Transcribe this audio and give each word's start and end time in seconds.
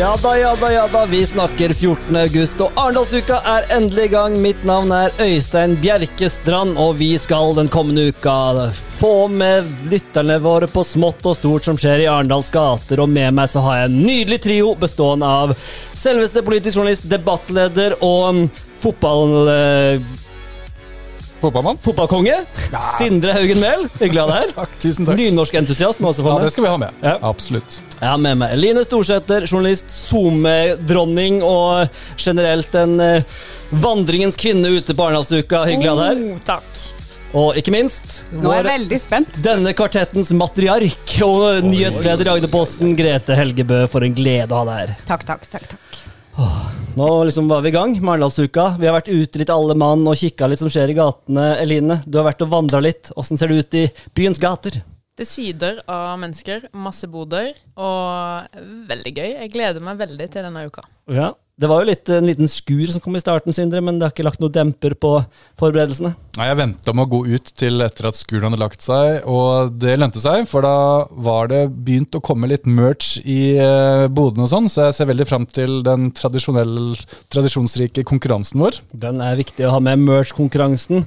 Ja 0.00 0.16
da, 0.22 0.38
ja 0.38 0.56
da, 0.60 0.72
ja 0.72 0.88
da. 0.88 1.06
Vi 1.06 1.26
snakker 1.26 1.74
14. 1.74 2.16
august, 2.16 2.60
og 2.64 2.78
Arendalsuka 2.80 3.36
er 3.44 3.66
endelig 3.76 4.06
i 4.06 4.12
gang. 4.14 4.36
Mitt 4.40 4.62
navn 4.64 4.94
er 4.96 5.12
Øystein 5.20 5.74
Bjerkestrand, 5.82 6.78
og 6.80 6.94
vi 7.02 7.10
skal 7.20 7.52
den 7.58 7.68
kommende 7.68 8.06
uka 8.08 8.70
få 8.96 9.28
med 9.28 9.68
lytterne 9.92 10.38
våre 10.40 10.70
på 10.72 10.86
smått 10.88 11.28
og 11.28 11.36
stort 11.36 11.68
som 11.68 11.76
skjer 11.76 12.06
i 12.06 12.08
Arendals 12.08 12.48
gater. 12.54 13.04
Og 13.04 13.12
med 13.12 13.36
meg 13.36 13.52
så 13.52 13.60
har 13.66 13.82
jeg 13.82 13.90
en 13.90 14.00
nydelig 14.06 14.40
trio 14.48 14.72
bestående 14.80 15.28
av 15.42 15.52
selveste 15.92 16.46
politisk 16.48 16.80
journalist, 16.80 17.04
debattleder 17.04 17.98
og 18.00 18.40
mm, 18.40 18.42
fotball... 18.80 19.36
eh, 21.40 21.44
Fotballmann? 21.46 21.80
Fotballkonge. 21.82 22.36
Sindre 22.98 23.34
Haugen 23.36 23.60
Mehl. 23.62 23.86
Hyggelig 23.98 24.22
å 24.22 24.26
ha 24.28 24.36
deg 24.36 24.44
her. 24.44 24.54
Takk, 24.60 24.76
tusen 24.84 25.08
takk. 25.08 25.18
Nynorskentusiast 25.18 26.02
må 26.04 26.12
også 26.12 26.24
få 26.26 26.36
Ja, 26.36 26.44
det 26.44 26.52
skal 26.54 26.66
vi 26.68 26.72
ha 26.74 26.78
med. 26.84 27.00
Ja. 27.04 27.16
Absolutt. 27.30 27.80
Jeg 27.96 28.06
har 28.08 28.20
med 28.22 28.38
meg 28.40 28.54
Eline 28.56 28.84
Storsæter, 28.86 29.44
journalist, 29.48 29.90
SoMe-dronning 29.92 31.40
og 31.46 31.90
generelt 32.20 32.74
en 32.80 32.96
eh, 33.04 33.42
vandringens 33.70 34.38
kvinne 34.40 34.70
ute 34.78 34.96
på 34.96 35.06
Arendalsuka. 35.08 35.64
Hyggelig 35.68 35.92
å 35.92 35.98
ha 35.98 36.08
deg 36.08 36.24
her. 36.24 36.24
Oh, 36.36 36.40
takk. 36.48 36.86
Og 37.30 37.54
ikke 37.60 37.70
minst 37.70 38.24
Nå 38.34 38.50
er 38.50 38.64
jeg 38.64 38.66
veldig 38.72 38.98
spent. 38.98 39.36
denne 39.44 39.70
kvartettens 39.78 40.32
matriark 40.34 41.12
og 41.22 41.62
nyhetsleder 41.62 42.26
i 42.26 42.32
Agderposten, 42.32 42.96
Grete 42.98 43.38
Helgebø. 43.38 43.84
For 43.92 44.02
en 44.06 44.16
glede 44.18 44.50
å 44.50 44.64
ha 44.64 44.68
deg 44.72 44.82
her. 44.82 44.96
Takk, 45.12 45.28
takk, 45.28 45.46
takk. 45.52 45.76
takk. 45.76 46.02
Nå 46.96 47.24
liksom 47.24 47.48
var 47.48 47.60
vi 47.62 47.68
i 47.68 47.72
gang 47.72 47.92
med 48.00 48.12
Arendalsuka. 48.12 48.64
Vi 48.80 48.88
har 48.88 48.96
vært 48.96 49.10
ute 49.12 49.38
litt 49.38 49.50
alle 49.54 49.76
mann 49.78 50.02
og 50.10 50.18
kikka 50.18 50.48
litt 50.50 50.58
som 50.58 50.70
skjer 50.72 50.90
i 50.90 50.96
gatene. 50.98 51.44
Eline, 51.62 52.00
du 52.02 52.18
har 52.18 52.26
vært 52.26 52.42
og 52.42 52.50
vandra 52.50 52.80
litt. 52.82 53.12
Åssen 53.20 53.38
ser 53.38 53.52
det 53.52 53.60
ut 53.62 53.76
i 53.78 53.84
byens 54.18 54.40
gater? 54.42 54.80
Det 55.20 55.26
syder 55.28 55.78
av 55.90 56.16
mennesker, 56.18 56.66
masse 56.74 57.06
boder, 57.12 57.52
og 57.76 58.58
veldig 58.90 59.12
gøy. 59.12 59.28
Jeg 59.44 59.52
gleder 59.52 59.84
meg 59.84 60.00
veldig 60.00 60.28
til 60.32 60.46
denne 60.48 60.64
uka. 60.66 60.82
Ja, 61.12 61.30
Det 61.60 61.68
var 61.68 61.82
jo 61.82 61.90
litt 61.90 62.08
en 62.08 62.24
liten 62.24 62.48
skur 62.48 62.88
som 62.88 63.02
kom 63.04 63.18
i 63.18 63.20
starten, 63.20 63.52
Sindre, 63.52 63.82
men 63.84 63.98
det 63.98 64.06
har 64.06 64.14
ikke 64.14 64.24
lagt 64.24 64.40
noe 64.40 64.52
demper 64.52 64.94
på 64.96 65.10
forberedelsene. 65.60 66.14
Nei, 66.38 66.46
Jeg 66.48 66.56
venta 66.56 66.94
med 66.96 67.04
å 67.04 67.10
gå 67.12 67.20
ut 67.34 67.50
til 67.60 67.84
etter 67.84 68.08
at 68.08 68.16
skuren 68.16 68.48
hadde 68.48 68.62
lagt 68.62 68.80
seg, 68.86 69.26
og 69.28 69.74
det 69.82 69.98
lønte 70.00 70.22
seg. 70.22 70.46
For 70.48 70.64
da 70.64 71.04
var 71.10 71.50
det 71.52 71.66
begynt 71.84 72.16
å 72.16 72.22
komme 72.24 72.48
litt 72.48 72.64
merch 72.64 73.18
i 73.20 73.58
eh, 73.60 74.06
bodene 74.08 74.46
og 74.46 74.52
sånn, 74.54 74.70
så 74.72 74.88
jeg 74.88 74.96
ser 74.96 75.10
veldig 75.12 75.26
fram 75.28 75.44
til 75.50 75.82
den 75.84 76.08
tradisjonsrike 76.16 78.06
konkurransen 78.08 78.64
vår. 78.64 78.80
Den 78.96 79.20
er 79.20 79.36
viktig 79.42 79.68
å 79.68 79.74
ha 79.76 79.82
med 79.84 80.00
merch-konkurransen. 80.06 81.04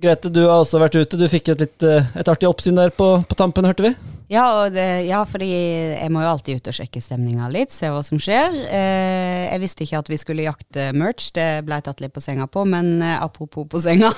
Grete, 0.00 0.30
du 0.32 0.40
har 0.46 0.62
også 0.62 0.80
vært 0.80 0.96
ute. 0.96 1.18
Du 1.20 1.26
fikk 1.28 1.52
et, 1.52 1.66
litt, 1.66 1.84
eh, 1.84 2.06
et 2.16 2.28
artig 2.30 2.48
oppsyn 2.48 2.78
der 2.78 2.92
på, 2.94 3.12
på 3.28 3.36
tampen, 3.38 3.66
hørte 3.68 3.84
vi? 3.84 3.94
Ja, 4.30 4.44
og 4.60 4.70
det, 4.70 4.84
ja, 5.08 5.24
fordi 5.26 5.48
jeg 5.50 6.06
må 6.14 6.20
jo 6.22 6.28
alltid 6.30 6.60
ut 6.60 6.68
og 6.70 6.74
sjekke 6.76 7.00
stemninga 7.02 7.48
litt, 7.50 7.72
se 7.74 7.88
hva 7.90 7.98
som 8.06 8.20
skjer. 8.22 8.54
Eh, 8.70 9.48
jeg 9.48 9.58
visste 9.64 9.82
ikke 9.82 9.98
at 10.04 10.10
vi 10.12 10.18
skulle 10.22 10.44
jakte 10.46 10.84
merch, 10.94 11.32
det 11.34 11.46
ble 11.66 11.80
jeg 11.80 11.86
tatt 11.88 12.02
litt 12.04 12.14
på 12.14 12.22
senga 12.22 12.46
på, 12.46 12.62
men 12.70 12.92
eh, 13.02 13.16
apropos 13.18 13.66
på 13.66 13.80
senga. 13.82 14.12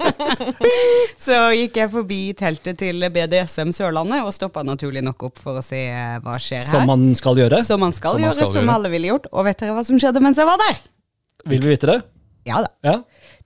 så 1.26 1.36
gikk 1.58 1.76
jeg 1.82 1.92
forbi 1.92 2.20
teltet 2.40 2.80
til 2.80 3.04
BDSM 3.12 3.74
Sørlandet 3.76 4.24
og 4.24 4.32
stoppa 4.32 4.64
naturlig 4.64 5.04
nok 5.04 5.28
opp 5.28 5.44
for 5.44 5.60
å 5.60 5.64
se 5.64 5.82
eh, 5.92 6.16
hva 6.24 6.38
skjer 6.40 6.64
her. 6.64 6.70
Som 6.72 6.88
man 6.88 7.04
skal 7.20 7.42
gjøre. 7.44 7.60
Som 7.68 7.84
man 7.84 7.92
skal 7.96 8.16
Som 8.16 8.24
man 8.24 8.30
gjøre, 8.30 8.38
skal 8.40 8.54
som 8.54 8.64
gjøre. 8.64 8.78
alle 8.80 8.94
ville 8.96 9.12
gjort. 9.12 9.28
Og 9.34 9.44
vet 9.50 9.60
dere 9.60 9.76
hva 9.76 9.84
som 9.86 10.00
skjedde 10.00 10.24
mens 10.24 10.40
jeg 10.40 10.48
var 10.48 10.64
der? 10.64 10.80
Vil 11.52 11.60
vi 11.68 11.74
vite 11.74 11.92
det? 11.92 12.00
Ja 12.48 12.64
da. 12.64 12.72
Ja. 12.80 12.96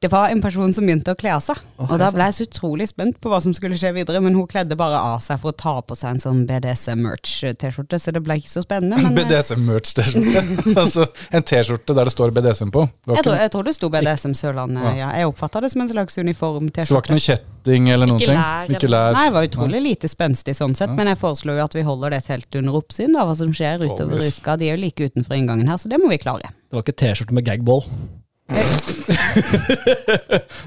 Det 0.05 0.11
var 0.13 0.29
en 0.29 0.43
person 0.45 0.69
som 0.77 0.85
begynte 0.85 1.15
å 1.15 1.17
kle 1.17 1.31
av 1.33 1.41
seg. 1.41 1.57
Oh, 1.81 1.87
og 1.89 1.97
da 1.97 2.11
ble 2.13 2.27
jeg 2.29 2.35
så 2.37 2.45
utrolig 2.45 2.91
spent 2.91 3.17
på 3.25 3.31
hva 3.33 3.39
som 3.41 3.55
skulle 3.57 3.79
skje 3.81 3.89
videre, 3.97 4.21
men 4.21 4.35
hun 4.37 4.45
kledde 4.51 4.77
bare 4.77 4.99
av 5.01 5.23
seg 5.25 5.39
for 5.41 5.55
å 5.55 5.57
ta 5.57 5.73
på 5.81 5.97
seg 5.97 6.11
en 6.19 6.21
sånn 6.21 6.43
BDSM-merch-T-skjorte, 6.51 7.97
så 8.03 8.13
det 8.13 8.21
ble 8.27 8.37
ikke 8.37 8.51
så 8.53 8.61
spennende. 8.67 8.99
Men 9.01 9.17
eh, 9.23 9.31
BDSM-merch-T-skjorte. 9.31 10.43
altså 10.83 11.07
en 11.33 11.47
T-skjorte 11.49 11.97
der 11.97 12.11
det 12.11 12.13
står 12.13 12.35
BDSM 12.37 12.75
på. 12.75 12.85
Jeg, 12.85 13.15
ikke, 13.15 13.23
tror, 13.31 13.39
jeg 13.47 13.55
tror 13.55 13.69
det 13.71 13.75
sto 13.79 13.91
BDSM 13.95 14.35
Sørlandet, 14.43 14.85
Ja. 14.91 14.93
ja. 14.99 15.09
Jeg 15.23 15.31
oppfatta 15.33 15.65
det 15.65 15.73
som 15.73 15.87
en 15.87 15.91
slags 15.95 16.21
uniform-T-skjorte. 16.21 16.85
så 16.85 16.93
det 16.93 16.99
var 16.99 17.07
ikke 17.09 17.17
uniform-T-skjorte. 17.17 17.17
noe 17.17 17.25
kjetting 17.65 17.89
eller 17.95 18.11
noen 18.13 18.21
ting? 18.27 18.77
Ikke 18.77 18.91
lær. 18.93 19.17
Nei, 19.17 19.25
det 19.31 19.37
var 19.39 19.49
utrolig 19.49 19.81
lite 19.87 20.11
spenstig 20.13 20.57
sånn 20.61 20.77
sett, 20.77 20.93
Ja. 20.93 20.99
men 21.01 21.15
jeg 21.15 21.21
foreslår 21.23 21.63
jo 21.63 21.65
at 21.65 21.79
vi 21.81 21.87
holder 21.89 22.19
det 22.19 22.25
teltet 22.29 22.61
under 22.61 22.77
oppsyn, 22.77 23.17
da, 23.17 23.25
hva 23.25 23.39
som 23.41 23.57
skjer 23.57 23.87
utover 23.89 24.21
Always. 24.21 24.37
uka. 24.37 24.59
De 24.61 24.69
er 24.69 24.77
jo 24.77 24.83
like 24.85 25.09
utenfor 25.09 25.41
inngangen 25.41 25.73
her, 25.73 25.81
så 25.81 25.89
det 25.89 25.97
må 26.05 26.13
vi 26.13 26.21
klare. 26.21 26.53
Det 26.69 26.77
var 26.77 26.85
ikke 26.85 26.99
T-skjorte 27.01 27.33
med 27.41 27.49
gagball. 27.49 27.89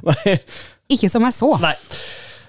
Nei. 0.08 0.38
Ikke 0.92 1.10
som 1.12 1.26
jeg 1.28 1.36
så. 1.36 1.52
Nei. 1.62 1.76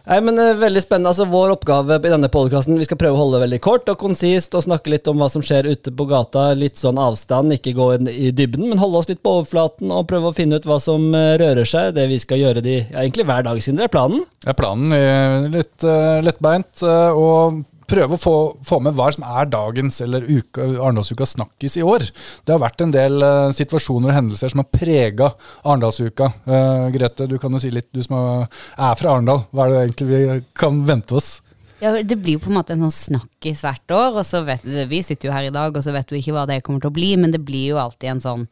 Nei, 0.08 0.18
men 0.24 0.38
uh, 0.40 0.54
Veldig 0.56 0.80
spennende. 0.82 1.10
altså 1.12 1.26
Vår 1.28 1.52
oppgave 1.52 1.98
i 1.98 2.12
denne 2.12 2.30
podkasten 2.32 2.78
Vi 2.80 2.86
skal 2.88 3.00
prøve 3.00 3.18
å 3.18 3.20
holde 3.20 3.36
det 3.36 3.44
veldig 3.44 3.60
kort 3.64 3.90
og 3.92 4.00
konsist 4.00 4.54
og 4.56 4.64
snakke 4.64 4.92
litt 4.94 5.08
om 5.10 5.20
hva 5.20 5.28
som 5.32 5.44
skjer 5.44 5.68
ute 5.68 5.92
på 5.92 6.08
gata. 6.08 6.52
Litt 6.56 6.80
sånn 6.80 7.00
avstand, 7.02 7.52
ikke 7.58 7.76
gå 7.76 7.90
inn 7.98 8.08
i 8.10 8.30
dybden, 8.32 8.70
men 8.70 8.80
holde 8.80 9.02
oss 9.02 9.10
litt 9.10 9.22
på 9.24 9.38
overflaten 9.40 9.92
og 9.92 10.06
prøve 10.10 10.30
å 10.30 10.36
finne 10.36 10.56
ut 10.58 10.68
hva 10.68 10.78
som 10.82 11.10
uh, 11.12 11.36
rører 11.40 11.68
seg. 11.68 11.92
Det 11.98 12.08
vi 12.10 12.20
skal 12.22 12.40
gjøre 12.40 12.64
de, 12.64 12.78
ja, 12.86 13.02
egentlig 13.02 13.28
hver 13.28 13.44
dag, 13.46 13.60
Sindre, 13.64 13.88
er 13.88 13.92
planen. 13.92 14.24
Ja, 14.46 14.54
planen 14.56 14.94
er 14.96 15.50
litt 15.52 15.84
uh, 15.84 16.22
lettbeint, 16.24 16.80
eh, 16.86 17.12
og 17.12 17.60
prøve 17.88 18.16
å 18.16 18.20
få, 18.20 18.36
få 18.66 18.78
med 18.84 18.96
hva 18.98 19.08
som 19.14 19.24
er 19.26 19.50
dagens 19.50 20.00
eller 20.04 20.26
uka, 20.28 20.66
Arendalsukas 20.76 21.34
snakkis 21.36 21.78
i 21.80 21.84
år. 21.86 22.06
Det 22.44 22.54
har 22.54 22.62
vært 22.62 22.84
en 22.84 22.94
del 22.94 23.18
uh, 23.24 23.48
situasjoner 23.54 24.12
og 24.12 24.18
hendelser 24.18 24.52
som 24.52 24.62
har 24.62 24.70
prega 24.72 25.32
Arendalsuka. 25.64 26.30
Uh, 26.48 26.88
Grete, 26.94 27.28
du 27.30 27.38
kan 27.40 27.54
jo 27.54 27.62
si 27.62 27.72
litt, 27.74 27.90
du 27.94 28.02
som 28.04 28.16
er 28.18 28.96
fra 28.98 29.14
Arendal. 29.14 29.46
Hva 29.52 29.66
er 29.66 29.74
det 29.74 29.84
egentlig 29.86 30.08
vi 30.12 30.40
kan 30.58 30.82
vente 30.88 31.18
oss? 31.18 31.38
Ja, 31.78 31.92
Det 32.02 32.18
blir 32.18 32.38
jo 32.38 32.42
på 32.42 32.50
en 32.50 32.58
måte 32.58 32.74
en 32.74 32.82
sånn 32.88 32.96
snakkis 33.14 33.62
hvert 33.62 33.94
år, 33.94 34.18
og 34.18 34.26
så 34.26 34.42
vet 34.46 34.64
du, 34.66 34.74
vi 34.90 34.98
sitter 35.06 35.30
jo 35.30 35.36
her 35.36 35.46
i 35.46 35.54
dag, 35.54 35.76
og 35.76 35.84
så 35.84 35.94
vet 35.94 36.10
vi 36.10 36.22
ikke 36.22 36.34
hva 36.34 36.46
det 36.50 36.62
kommer 36.66 36.82
til 36.82 36.90
å 36.90 36.96
bli, 36.96 37.12
men 37.20 37.34
det 37.34 37.44
blir 37.46 37.74
jo 37.74 37.80
alltid 37.80 38.16
en 38.16 38.24
sånn 38.24 38.46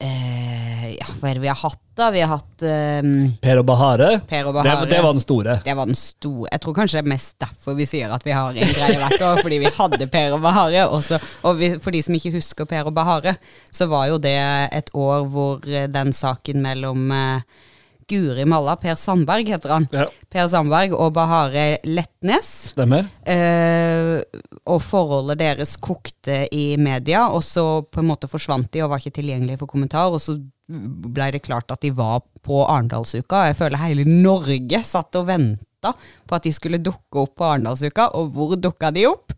Ja, 0.00 1.06
hva 1.20 1.30
er 1.30 1.38
det 1.38 1.42
vi 1.44 1.48
har 1.50 1.58
hatt, 1.58 1.80
da? 1.96 2.08
Vi 2.10 2.22
har 2.22 2.30
hatt 2.32 2.64
eh, 2.66 3.06
Per 3.42 3.60
og 3.60 3.66
Bahare. 3.68 4.08
Per 4.28 4.48
og 4.50 4.56
Bahare. 4.56 4.86
det 4.90 5.00
var 5.04 5.14
den 5.14 5.22
store. 5.22 5.56
Det 5.64 5.74
var 5.78 5.86
den 5.90 5.98
store 5.98 6.48
Jeg 6.50 6.62
tror 6.64 6.76
kanskje 6.76 6.98
det 6.98 7.04
er 7.04 7.12
mest 7.14 7.36
derfor 7.42 7.78
vi 7.78 7.86
sier 7.88 8.14
at 8.14 8.26
vi 8.26 8.34
har 8.34 8.50
en 8.50 8.74
greie 8.78 8.98
hvert 9.00 9.24
år, 9.28 9.42
fordi 9.44 9.60
vi 9.62 9.70
hadde 9.78 10.08
Per 10.10 10.36
og 10.36 10.42
Bahare. 10.44 10.86
Også, 10.90 11.20
og 11.46 11.60
vi, 11.60 11.70
for 11.82 11.94
de 11.94 12.02
som 12.04 12.16
ikke 12.18 12.34
husker 12.38 12.68
Per 12.70 12.90
og 12.90 12.96
Bahare, 12.96 13.36
så 13.70 13.88
var 13.90 14.08
jo 14.10 14.18
det 14.22 14.36
et 14.74 14.90
år 14.94 15.28
hvor 15.30 15.68
eh, 15.70 15.86
den 15.90 16.12
saken 16.16 16.62
mellom 16.64 17.06
eh, 17.14 17.62
Guri 18.10 18.44
Malla, 18.48 18.76
Per 18.80 18.94
Sandberg 19.00 19.48
heter 19.48 19.72
han, 19.74 19.88
Ja. 19.92 20.06
Per 20.30 20.48
Sandberg 20.48 20.92
og 20.96 21.12
Bahare 21.16 21.78
Letnes. 21.84 22.48
Stemmer. 22.74 23.06
Eh, 23.26 24.22
og 24.66 24.80
forholdet 24.82 25.38
deres 25.40 25.76
kokte 25.76 26.44
i 26.52 26.76
media, 26.80 27.28
og 27.28 27.42
så 27.44 27.82
på 27.86 28.00
en 28.02 28.08
måte 28.10 28.28
forsvant 28.30 28.70
de 28.72 28.82
og 28.84 28.90
var 28.94 29.02
ikke 29.02 29.18
tilgjengelige 29.20 29.58
for 29.60 29.70
kommentar. 29.70 30.12
Og 30.12 30.20
så 30.20 30.36
ble 30.68 31.30
det 31.34 31.42
klart 31.44 31.70
at 31.74 31.80
de 31.84 31.90
var 31.92 32.22
på 32.44 32.62
Arendalsuka. 32.64 33.46
Jeg 33.50 33.58
føler 33.60 33.82
hele 33.84 34.04
Norge 34.08 34.80
satt 34.84 35.16
og 35.20 35.26
venta 35.28 35.92
på 36.24 36.36
at 36.36 36.46
de 36.46 36.52
skulle 36.56 36.80
dukke 36.80 37.24
opp 37.26 37.34
på 37.36 37.44
Arendalsuka, 37.44 38.10
og 38.16 38.32
hvor 38.32 38.56
dukka 38.56 38.92
de 38.94 39.06
opp? 39.10 39.34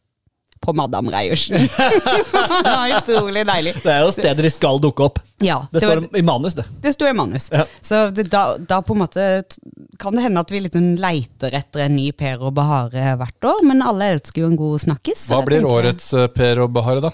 På 0.67 0.75
Madam 0.75 1.07
Reiersen. 1.15 1.57
Utrolig 2.99 3.45
deilig. 3.47 3.75
Det 3.83 3.93
er 3.93 4.03
jo 4.05 4.11
steder 4.15 4.47
de 4.49 4.51
skal 4.53 4.81
dukke 4.83 5.07
opp. 5.07 5.21
Ja, 5.45 5.61
Det 5.71 5.81
det 5.83 5.89
var- 5.89 6.01
står 6.03 6.19
i 6.19 6.23
manus, 6.25 6.55
det. 6.57 6.65
det 6.83 6.93
sto 6.97 7.07
i 7.07 7.13
manus. 7.13 7.49
Ja. 7.53 7.65
Så 7.85 8.11
det, 8.17 8.25
da, 8.33 8.57
da 8.59 8.81
på 8.83 8.95
en 8.97 9.03
måte 9.05 9.27
kan 10.01 10.17
det 10.17 10.23
hende 10.25 10.41
at 10.41 10.51
vi 10.51 10.61
liksom 10.65 10.97
leiter 11.01 11.55
etter 11.55 11.85
en 11.87 11.97
ny 11.97 12.11
Per 12.17 12.43
og 12.49 12.55
Bahare 12.57 13.15
hvert 13.21 13.45
år, 13.53 13.63
men 13.69 13.83
alle 13.85 14.13
elsker 14.17 14.43
jo 14.43 14.51
en 14.51 14.57
god 14.61 14.81
snakkis. 14.87 15.27
Hva 15.31 15.43
blir 15.47 15.65
årets 15.69 16.13
eh, 16.17 16.27
Per 16.33 16.63
og 16.65 16.73
Bahare, 16.77 17.01
da? 17.05 17.13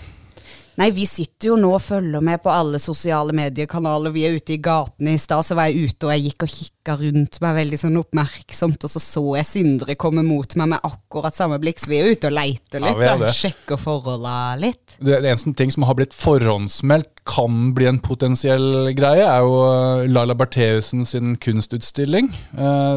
Nei, 0.80 0.88
vi 0.96 1.04
sitter 1.08 1.50
jo 1.50 1.56
nå 1.60 1.74
og 1.76 1.82
følger 1.84 2.22
med 2.24 2.40
på 2.42 2.48
alle 2.52 2.78
sosiale 2.80 3.34
mediekanaler. 3.36 4.12
Vi 4.14 4.22
er 4.24 4.38
ute 4.38 4.54
i 4.54 4.60
gatene. 4.62 5.16
I 5.16 5.20
stad 5.20 5.44
så 5.44 5.56
var 5.58 5.68
jeg 5.68 5.90
ute 5.92 6.08
og 6.08 6.14
jeg 6.14 6.24
gikk 6.30 6.46
og 6.46 6.52
kikka 6.54 6.96
rundt 7.02 7.36
meg 7.44 7.56
veldig 7.58 7.78
sånn 7.82 7.98
oppmerksomt, 8.00 8.86
og 8.88 8.90
så 8.94 9.02
så 9.02 9.24
jeg 9.36 9.48
Sindre 9.52 9.96
komme 10.00 10.24
mot 10.24 10.56
meg 10.56 10.70
med 10.72 10.86
akkurat 10.88 11.36
samme 11.36 11.58
blikk. 11.62 11.82
Så 11.82 11.92
vi 11.92 12.00
er 12.00 12.14
ute 12.14 12.30
og 12.30 12.36
leiter 12.38 12.80
litt, 12.82 13.02
er 13.04 13.20
da. 13.20 13.34
Sjekker 13.36 13.78
forholda 13.80 14.36
litt. 14.62 14.96
Det, 14.96 15.20
det 15.20 15.34
eneste 15.34 15.52
ting 15.60 15.74
som 15.74 15.84
har 15.88 15.98
blitt 15.98 16.16
forhåndsmeldt 16.16 17.10
kan 17.28 17.68
bli 17.76 17.86
en 17.86 18.00
potensiell 18.02 18.90
greie, 18.98 19.22
er 19.22 19.44
jo 19.44 19.60
eh, 19.68 20.08
Laila 20.10 20.34
Bertheussen 20.34 21.04
sin 21.06 21.36
kunstutstilling. 21.38 22.32
Eh, 22.56 22.96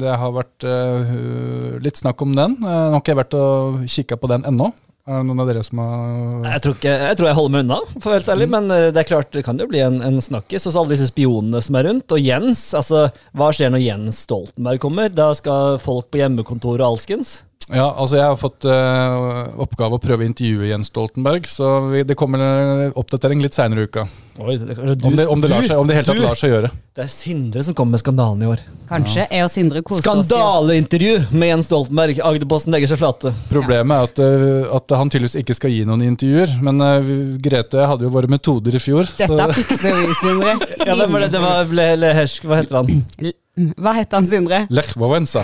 Det 0.00 0.14
har 0.22 0.32
vært 0.32 0.64
eh, 0.64 1.76
litt 1.82 1.98
snakk 2.00 2.22
om 2.24 2.32
den. 2.38 2.56
Nå 2.62 2.70
har 2.94 3.00
ikke 3.02 3.12
jeg 3.16 3.24
vært 3.24 3.36
og 3.42 3.82
kikka 3.90 4.16
på 4.22 4.30
den 4.32 4.46
ennå. 4.48 4.70
Er 5.06 5.20
det 5.20 5.26
noen 5.28 5.38
av 5.38 5.46
dere 5.46 5.60
som 5.62 5.78
har 5.78 6.46
Jeg 6.50 6.62
tror, 6.64 6.74
ikke, 6.80 6.94
jeg 7.06 7.18
tror 7.18 7.28
jeg 7.28 7.36
holder 7.38 7.52
meg 7.54 7.62
unna, 7.62 7.76
for 7.94 8.08
å 8.08 8.10
være 8.10 8.18
helt 8.18 8.30
ærlig. 8.34 8.48
Men 8.56 8.72
eh, 8.74 8.86
det 8.90 9.02
er 9.04 9.08
klart, 9.12 9.28
det 9.36 9.44
kan 9.46 9.60
jo 9.62 9.68
bli 9.70 9.82
en, 9.84 10.00
en 10.02 10.16
snakkis. 10.22 10.66
Og 10.66 10.74
så 10.74 10.80
alle 10.82 10.96
disse 10.96 11.06
spionene 11.12 11.60
som 11.62 11.78
er 11.78 11.86
rundt. 11.86 12.10
Og 12.16 12.22
Jens, 12.22 12.62
altså 12.74 13.04
hva 13.30 13.52
skjer 13.54 13.70
når 13.70 13.84
Jens 13.84 14.24
Stoltenberg 14.26 14.82
kommer? 14.82 15.12
Da 15.14 15.28
skal 15.38 15.78
folk 15.82 16.10
på 16.10 16.18
hjemmekontor 16.24 16.80
og 16.80 16.88
alskens? 16.88 17.36
Ja, 17.72 17.88
altså 17.98 18.20
jeg 18.20 18.26
har 18.28 18.36
fått 18.38 18.66
uh, 18.68 19.50
oppgave 19.62 19.98
å 19.98 20.02
prøve 20.02 20.22
å 20.22 20.28
intervjue 20.28 20.68
Jens 20.70 20.92
Stoltenberg, 20.92 21.48
så 21.50 21.80
vi, 21.90 22.04
det 22.06 22.14
kommer 22.18 22.42
en 22.42 22.94
oppdatering 22.94 23.42
litt 23.42 23.58
seinere 23.58 23.82
i 23.82 23.90
uka. 23.90 24.06
Oi, 24.38 24.54
det, 24.60 24.74
du, 24.76 25.06
Om 25.08 25.16
det, 25.16 25.26
om 25.32 25.40
det, 25.40 25.48
lar 25.48 25.64
seg, 25.64 25.78
om 25.80 25.88
det 25.88 25.96
helt 25.96 26.08
tatt 26.10 26.20
lar 26.20 26.36
seg 26.38 26.52
gjøre. 26.52 26.70
Det 26.96 27.04
er 27.06 27.08
Sindre 27.10 27.62
som 27.64 27.76
kommer 27.76 27.96
med 27.96 28.02
skandalen 28.02 28.44
i 28.44 28.50
år. 28.50 28.60
Kanskje. 28.90 29.24
Jeg 29.32 29.46
og 29.46 29.50
Sindre 29.50 29.82
koste. 29.86 30.04
Skandaleintervju 30.04 31.14
med 31.32 31.50
Jens 31.50 31.70
Stoltenberg. 31.70 32.20
Agderposten 32.28 32.76
legger 32.76 32.92
seg 32.92 33.00
flate. 33.00 33.32
Problemet 33.48 33.96
er 33.96 34.10
at, 34.10 34.20
uh, 34.20 34.76
at 34.76 34.96
han 35.00 35.12
tydeligvis 35.12 35.38
ikke 35.40 35.56
skal 35.56 35.72
gi 35.72 35.80
noen 35.88 36.04
intervjuer. 36.10 36.52
Men 36.68 36.84
uh, 36.84 37.10
Grete 37.42 37.88
hadde 37.88 38.06
jo 38.06 38.12
våre 38.12 38.30
metoder 38.30 38.76
i 38.76 38.82
fjor. 38.82 39.08
Dette 39.16 39.48
fikser 39.56 39.96
vi, 40.02 40.20
Sindre. 40.20 40.58
Ja, 40.86 40.94
det, 40.94 41.08
var 41.10 41.24
det? 41.24 41.32
Det 41.32 41.42
var 41.42 41.66
ble, 41.66 41.88
ble, 41.98 42.12
Hersk, 42.20 42.46
hva 42.46 42.60
heter 42.60 42.82
han? 42.82 43.34
Hva 43.56 43.94
heter 43.96 44.18
han, 44.18 44.26
Sindre? 44.28 44.58
Lech 44.68 44.90
Wałęsa. 45.00 45.40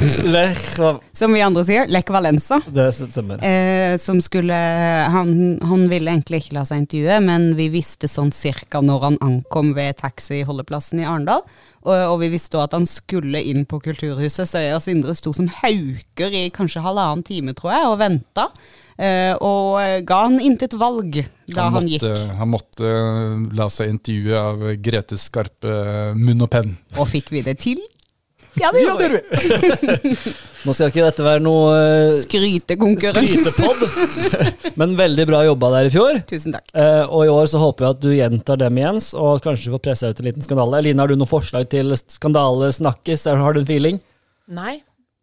Som 1.17 1.33
vi 1.33 1.41
andre 1.41 1.63
sier, 1.65 1.87
Lech 1.89 2.11
Valenza. 2.13 2.59
Det 2.69 2.91
stemmer. 2.93 3.41
Eh, 3.41 3.97
som 3.97 4.19
skulle 4.21 4.57
han, 5.15 5.31
han 5.65 5.87
ville 5.89 6.13
egentlig 6.13 6.43
ikke 6.43 6.59
la 6.59 6.67
seg 6.69 6.83
intervjue, 6.83 7.23
men 7.25 7.47
vi 7.57 7.71
visste 7.73 8.11
sånn 8.13 8.29
cirka 8.37 8.83
når 8.85 9.07
han 9.07 9.17
ankom 9.25 9.73
ved 9.79 9.97
taxiholdeplassen 10.03 11.01
i 11.01 11.07
Arendal. 11.09 11.41
Og, 11.87 11.95
og 11.95 12.19
vi 12.21 12.29
visste 12.35 12.59
også 12.61 12.69
at 12.69 12.77
han 12.77 12.85
skulle 12.91 13.41
inn 13.49 13.65
på 13.69 13.81
Kulturhuset, 13.81 14.45
så 14.45 14.61
jeg 14.61 14.77
og 14.77 14.85
Sindre 14.85 15.17
sto 15.17 15.33
som 15.33 15.49
hauker 15.63 16.37
i 16.37 16.45
kanskje 16.53 16.85
halvannen 16.85 17.25
time, 17.25 17.57
tror 17.57 17.73
jeg, 17.73 17.89
og 17.89 17.97
venta. 18.03 18.47
Eh, 19.01 19.33
og 19.41 20.05
ga 20.05 20.21
han 20.27 20.37
intet 20.45 20.77
valg 20.77 21.23
da 21.49 21.71
han, 21.71 21.81
Han 21.81 21.89
gikk. 21.89 22.05
han 22.37 22.53
måtte 22.53 22.85
uh, 22.85 23.41
la 23.57 23.71
seg 23.73 23.89
intervjue 23.97 24.37
av 24.37 24.63
Gretes 24.85 25.25
skarpe 25.31 25.73
uh, 25.73 26.13
munn 26.13 26.45
og 26.45 26.53
penn. 26.53 26.77
Og 27.01 27.09
fikk 27.09 27.33
vi 27.33 27.41
det 27.49 27.57
til? 27.65 27.81
Ja, 28.61 28.69
det 28.75 28.83
gjorde 28.85 29.09
vi. 29.09 30.13
Nå 30.67 30.75
skal 30.77 30.91
ikke 30.93 31.03
dette 31.07 31.25
være 31.25 31.41
noe 31.43 31.71
eh, 31.75 32.19
Skrytekonkurranse. 32.23 33.51
skrytepod, 33.51 34.75
men 34.81 34.93
veldig 34.99 35.25
bra 35.31 35.41
jobba 35.47 35.71
der 35.75 35.89
i 35.89 35.93
fjor. 35.95 36.21
Tusen 36.31 36.55
takk. 36.55 36.69
Eh, 36.77 37.03
og 37.09 37.25
i 37.27 37.33
år 37.33 37.49
så 37.51 37.59
håper 37.63 37.87
vi 37.87 37.91
at 37.91 38.03
du 38.05 38.11
gjentar 38.15 38.61
dem, 38.61 38.79
Jens, 38.79 39.11
og 39.19 39.41
kanskje 39.43 39.73
får 39.75 39.83
pressa 39.89 40.13
ut 40.13 40.21
en 40.23 40.29
liten 40.29 40.45
skandale. 40.47 40.79
Eline, 40.83 41.01
har 41.03 41.11
du 41.11 41.17
noe 41.19 41.31
forslag 41.31 41.67
til 41.73 41.91
skandalesnakkis? 41.99 43.25
Har 43.33 43.57
du 43.57 43.63
en 43.65 43.69
feeling? 43.73 43.99
Nei, 44.53 44.77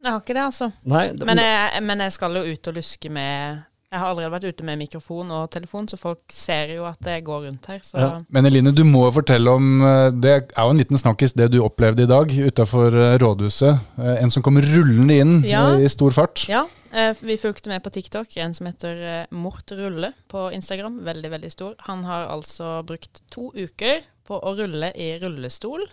jeg 0.04 0.12
har 0.12 0.20
ikke 0.24 0.36
det, 0.36 0.44
altså. 0.50 0.72
Nei? 0.90 1.06
det- 1.14 1.28
Men 1.30 1.38
jeg, 1.46 1.84
men 1.88 2.04
jeg 2.08 2.18
skal 2.18 2.36
jo 2.42 2.44
ut 2.50 2.72
og 2.74 2.80
luske 2.82 3.10
med 3.14 3.62
Jeg 3.90 4.00
har 4.04 4.12
allerede 4.12 4.32
vært 4.36 4.44
ute 4.54 4.66
med 4.68 4.78
mikrofon 4.78 5.32
og 5.34 5.48
telefon, 5.50 5.88
så 5.90 5.98
folk 5.98 6.20
ser 6.30 6.76
jo 6.76 6.84
at 6.86 7.02
jeg 7.10 7.24
går 7.26 7.48
rundt 7.48 7.66
her. 7.72 7.80
Så 7.82 7.98
Ja. 7.98 8.10
Men 8.30 8.46
Eline, 8.46 8.72
du 8.72 8.84
må 8.86 9.08
fortelle 9.12 9.50
om 9.50 9.82
uh, 9.82 10.12
Det 10.14 10.30
er 10.36 10.62
jo 10.62 10.70
en 10.76 10.78
liten 10.78 10.98
snakkis 11.02 11.34
det 11.34 11.48
du 11.52 11.64
opplevde 11.66 12.04
i 12.06 12.10
dag 12.10 12.30
utafor 12.30 12.94
rådhuset. 13.18 13.80
Uh, 13.98 14.16
En 14.22 14.30
som 14.30 14.44
kom 14.46 14.58
rullende 14.62 15.18
inn 15.24 15.34
Ja. 15.44 15.64
i 15.78 15.88
stor 15.90 16.12
fart. 16.12 16.46
ja, 16.48 16.68
eh, 16.94 17.16
vi 17.22 17.38
fulgte 17.38 17.70
med 17.70 17.82
på 17.82 17.90
TikTok. 17.90 18.38
En 18.38 18.54
som 18.54 18.68
heter 18.70 19.02
eh, 19.22 19.26
Mort 19.32 19.72
Rulle 19.72 20.14
på 20.30 20.52
Instagram. 20.54 21.02
Veldig, 21.04 21.32
veldig 21.32 21.52
stor. 21.52 21.74
Han 21.90 22.04
har 22.04 22.28
altså 22.30 22.84
brukt 22.86 23.22
to 23.32 23.52
uker 23.56 24.02
på 24.28 24.38
å 24.38 24.54
rulle 24.56 24.92
i 24.96 25.18
rullestol 25.18 25.88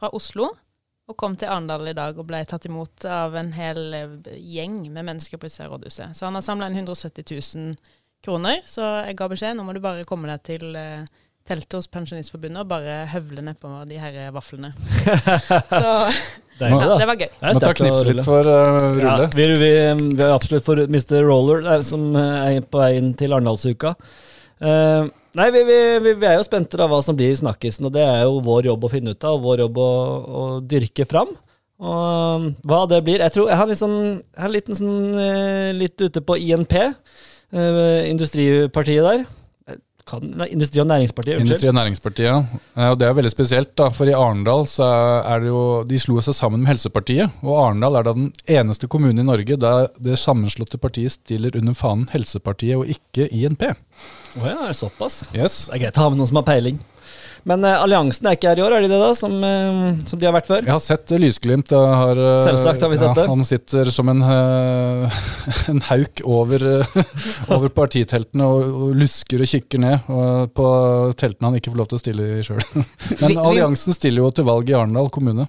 fra 0.00 0.08
Oslo. 0.16 0.54
Og 1.10 1.16
kom 1.18 1.34
til 1.36 1.50
Arendal 1.50 1.88
i 1.90 1.96
dag 1.98 2.18
og 2.18 2.28
ble 2.28 2.44
tatt 2.46 2.68
imot 2.68 3.04
av 3.10 3.34
en 3.38 3.50
hel 3.56 3.82
eh, 3.98 4.36
gjeng 4.38 4.84
med 4.92 5.08
mennesker 5.08 5.40
på 5.40 5.50
utsida 5.50 5.66
rådhuset. 5.72 6.14
Så 6.14 6.28
han 6.28 6.38
har 6.38 6.44
samla 6.46 6.70
inn 6.70 6.78
170 6.78 7.26
000 7.56 7.74
kroner. 8.24 8.62
Så 8.64 8.86
jeg 9.08 9.18
ga 9.18 9.28
beskjed 9.32 9.58
nå 9.58 9.66
må 9.66 9.74
du 9.74 9.82
bare 9.82 10.06
komme 10.08 10.30
deg 10.30 10.44
til 10.46 10.78
eh, 10.78 11.02
teltet 11.48 11.74
hos 11.74 11.90
Pensjonistforbundet 11.90 12.62
og 12.62 12.70
bare 12.70 13.02
høvle 13.10 13.42
nedpå 13.48 13.72
de 13.90 13.98
her 13.98 14.30
vaflene. 14.34 14.70
Så 15.82 15.92
ja, 16.60 16.78
det 16.98 17.08
var 17.08 17.16
gøy. 17.18 17.30
Det 17.32 17.48
er 17.48 17.56
sterkt 17.58 17.82
å 17.82 17.88
rulle. 17.88 18.12
litt 18.12 18.26
for 18.26 18.46
uh, 18.46 19.00
Ja, 19.00 19.16
rulle. 19.16 19.30
vi, 19.34 19.48
vi, 19.58 19.72
vi 20.12 20.22
er 20.22 20.34
absolutt 20.34 20.66
for 20.66 20.78
Mr. 20.84 21.18
Roller, 21.26 21.64
der, 21.66 21.82
som 21.86 22.12
eh, 22.18 22.58
er 22.58 22.62
på 22.62 22.82
vei 22.82 22.92
inn 23.00 23.10
til 23.18 23.34
Arendalsuka. 23.34 23.94
Eh, 24.62 25.10
nei, 25.38 25.48
vi, 25.54 25.62
vi, 25.68 26.12
vi, 26.12 26.26
er 26.28 26.36
jo 26.38 26.46
spente 26.46 26.80
av 26.80 26.92
hva 26.92 27.00
som 27.04 27.16
blir 27.18 27.32
snakkisen, 27.38 27.88
og 27.88 27.94
det 27.94 28.04
er 28.04 28.24
jo 28.26 28.42
vår 28.44 28.68
jobb 28.70 28.86
å 28.86 28.92
finne 28.92 29.14
ut 29.14 29.26
av, 29.28 29.38
og 29.38 29.46
vår 29.46 29.64
jobb 29.64 29.80
å, 29.80 29.90
å 30.22 30.44
dyrke 30.68 31.06
fram. 31.08 31.32
Og 31.82 32.42
um, 32.42 32.44
hva 32.68 32.84
det 32.86 33.00
blir 33.02 33.22
Jeg 33.24 33.34
tror 33.34 33.48
jeg 33.50 33.58
har 33.58 33.66
litt 33.66 33.80
sånn, 33.80 33.98
jeg 34.22 34.42
har 34.44 34.52
litt, 34.54 34.68
sånn, 34.78 34.98
eh, 35.18 35.70
litt 35.74 35.98
ute 35.98 36.20
på 36.22 36.36
INP, 36.38 36.76
eh, 36.78 38.02
industripartiet 38.10 39.08
der. 39.08 39.24
Kan, 40.04 40.24
nei, 40.36 40.48
Industri- 40.50 40.80
og 40.82 40.88
Næringspartiet, 40.90 41.36
unnskyld. 41.38 41.46
Industri- 41.46 41.68
og 41.70 41.74
Næringspartiet, 41.76 42.26
ja. 42.26 42.38
Eh, 42.76 42.90
Og 42.90 42.98
det 42.98 43.06
er 43.06 43.14
veldig 43.14 43.30
spesielt, 43.30 43.70
da, 43.78 43.88
for 43.94 44.04
i 44.10 44.12
Arendal 44.18 44.64
så 44.66 44.82
er 45.24 45.40
det 45.44 45.48
jo 45.52 45.84
De 45.86 45.98
slo 46.02 46.20
seg 46.20 46.34
sammen 46.34 46.60
med 46.64 46.72
Helsepartiet, 46.72 47.30
og 47.42 47.54
Arendal 47.68 47.96
er 48.00 48.02
da 48.08 48.12
den 48.18 48.32
eneste 48.50 48.88
kommunen 48.90 49.22
i 49.22 49.22
Norge 49.28 49.56
der 49.56 49.88
det 50.02 50.18
sammenslåtte 50.18 50.78
partiet 50.82 51.12
stiller 51.14 51.54
under 51.56 51.72
fanen 51.78 52.08
Helsepartiet 52.12 52.76
og 52.76 52.86
ikke 52.90 53.28
INP. 53.30 53.62
Å 54.40 54.42
ja, 54.46 54.56
er 54.64 54.72
det 54.72 54.76
såpass? 54.80 55.22
Yes. 55.34 55.66
Det 55.70 55.76
er 55.78 55.84
greit 55.86 55.96
å 56.00 56.06
ha 56.06 56.10
med 56.10 56.18
noen 56.18 56.28
som 56.32 56.36
har 56.42 56.48
peiling. 56.50 56.78
Men 57.48 57.64
uh, 57.66 57.74
alliansen 57.82 58.28
er 58.28 58.36
ikke 58.36 58.52
her 58.52 58.60
i 58.60 58.64
år, 58.64 58.76
er 58.76 58.84
de 58.84 58.90
det 58.92 58.98
da? 59.00 59.10
Som, 59.18 59.34
uh, 59.42 59.98
som 60.06 60.20
de 60.20 60.28
har 60.28 60.34
vært 60.36 60.48
før? 60.50 60.62
Jeg 60.62 60.72
har 60.72 60.82
sett 60.84 61.14
eh, 61.14 61.22
lysglimt. 61.22 61.74
Har, 61.74 62.18
uh, 62.18 62.42
Selvsagt 62.44 62.84
har 62.84 62.92
vi 62.92 63.00
sett 63.00 63.18
det. 63.18 63.26
Han 63.30 63.46
sitter 63.46 63.90
som 63.94 64.12
en, 64.12 64.22
en 65.72 65.82
hauk 65.88 66.22
over, 66.22 66.66
over 67.48 67.72
partiteltene 67.74 68.46
og, 68.46 68.68
og 68.86 68.94
lusker 68.98 69.42
og 69.42 69.50
kikker 69.50 69.82
ned 69.82 70.12
og 70.12 70.52
på 70.54 70.68
teltene 71.18 71.50
han 71.50 71.58
ikke 71.58 71.72
får 71.72 71.82
lov 71.82 71.90
til 71.90 71.98
å 71.98 72.02
stille 72.02 72.28
i 72.38 72.46
sjøl. 72.46 72.62
Men 73.24 73.42
alliansen 73.42 73.96
stiller 73.96 74.22
jo 74.22 74.32
til 74.36 74.46
valg 74.46 74.70
i 74.70 74.78
Arendal 74.78 75.10
kommune. 75.12 75.48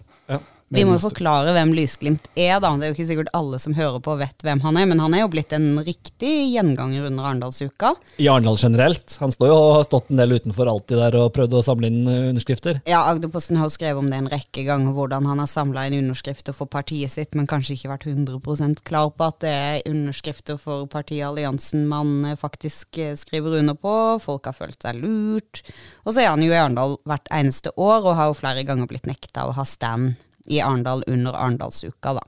Vi 0.73 0.83
må 0.87 0.95
jo 0.95 1.03
forklare 1.03 1.53
hvem 1.53 1.73
Lysglimt 1.77 2.25
er, 2.33 2.57
da. 2.63 2.71
Det 2.77 2.87
er 2.87 2.91
jo 2.91 2.95
ikke 2.95 3.09
sikkert 3.11 3.31
alle 3.37 3.59
som 3.61 3.75
hører 3.77 3.99
på 4.03 4.15
vet 4.17 4.45
hvem 4.45 4.61
han 4.63 4.79
er, 4.79 4.87
men 4.89 5.01
han 5.03 5.13
er 5.13 5.23
jo 5.23 5.29
blitt 5.33 5.53
en 5.53 5.77
riktig 5.85 6.31
gjenganger 6.53 7.05
under 7.09 7.27
Arendalsuka. 7.29 7.93
I 8.17 8.29
Arendal 8.31 8.57
generelt. 8.57 9.17
Han 9.21 9.33
står 9.33 9.51
jo 9.51 9.57
og 9.57 9.73
har 9.77 9.85
stått 9.85 10.09
en 10.09 10.21
del 10.21 10.33
utenfor 10.33 10.71
alltid 10.71 11.01
der 11.03 11.17
og 11.21 11.29
prøvd 11.35 11.57
å 11.59 11.63
samle 11.65 11.91
inn 11.91 12.01
eh, 12.09 12.29
underskrifter. 12.31 12.81
Ja, 12.89 13.03
Agderposten 13.11 13.59
har 13.59 13.69
jo 13.69 13.75
skrevet 13.75 14.01
om 14.01 14.09
det 14.09 14.19
en 14.21 14.31
rekke 14.33 14.65
ganger, 14.65 14.95
hvordan 14.97 15.29
han 15.29 15.43
har 15.43 15.51
samla 15.51 15.85
inn 15.87 15.99
underskrifter 16.01 16.57
for 16.57 16.71
partiet 16.71 17.13
sitt, 17.13 17.37
men 17.37 17.49
kanskje 17.49 17.77
ikke 17.77 17.93
vært 17.93 18.09
100% 18.09 18.83
klar 18.87 19.13
på 19.13 19.29
at 19.29 19.39
det 19.45 19.53
er 19.53 19.87
underskrifter 19.91 20.57
for 20.61 20.89
partiet 20.91 21.27
Alliansen 21.29 21.85
man 21.89 22.15
eh, 22.31 22.37
faktisk 22.39 22.97
eh, 22.97 23.13
skriver 23.19 23.59
under 23.61 23.77
på. 23.77 23.95
Folk 24.23 24.49
har 24.49 24.57
følt 24.57 24.81
seg 24.81 24.97
lurt. 25.03 25.61
Og 26.03 26.15
så 26.15 26.25
er 26.25 26.33
han 26.33 26.43
jo 26.43 26.51
i 26.51 26.57
Arendal 26.57 26.97
hvert 27.05 27.29
eneste 27.33 27.73
år, 27.77 28.01
og 28.01 28.17
har 28.17 28.31
jo 28.31 28.41
flere 28.41 28.65
ganger 28.67 28.89
blitt 28.89 29.09
nekta 29.09 29.45
å 29.47 29.57
ha 29.57 29.65
stand 29.67 30.15
i 30.50 30.62
Arendal 30.62 31.04
under 31.07 31.36
Arendalsuka, 31.38 32.18
da. 32.19 32.24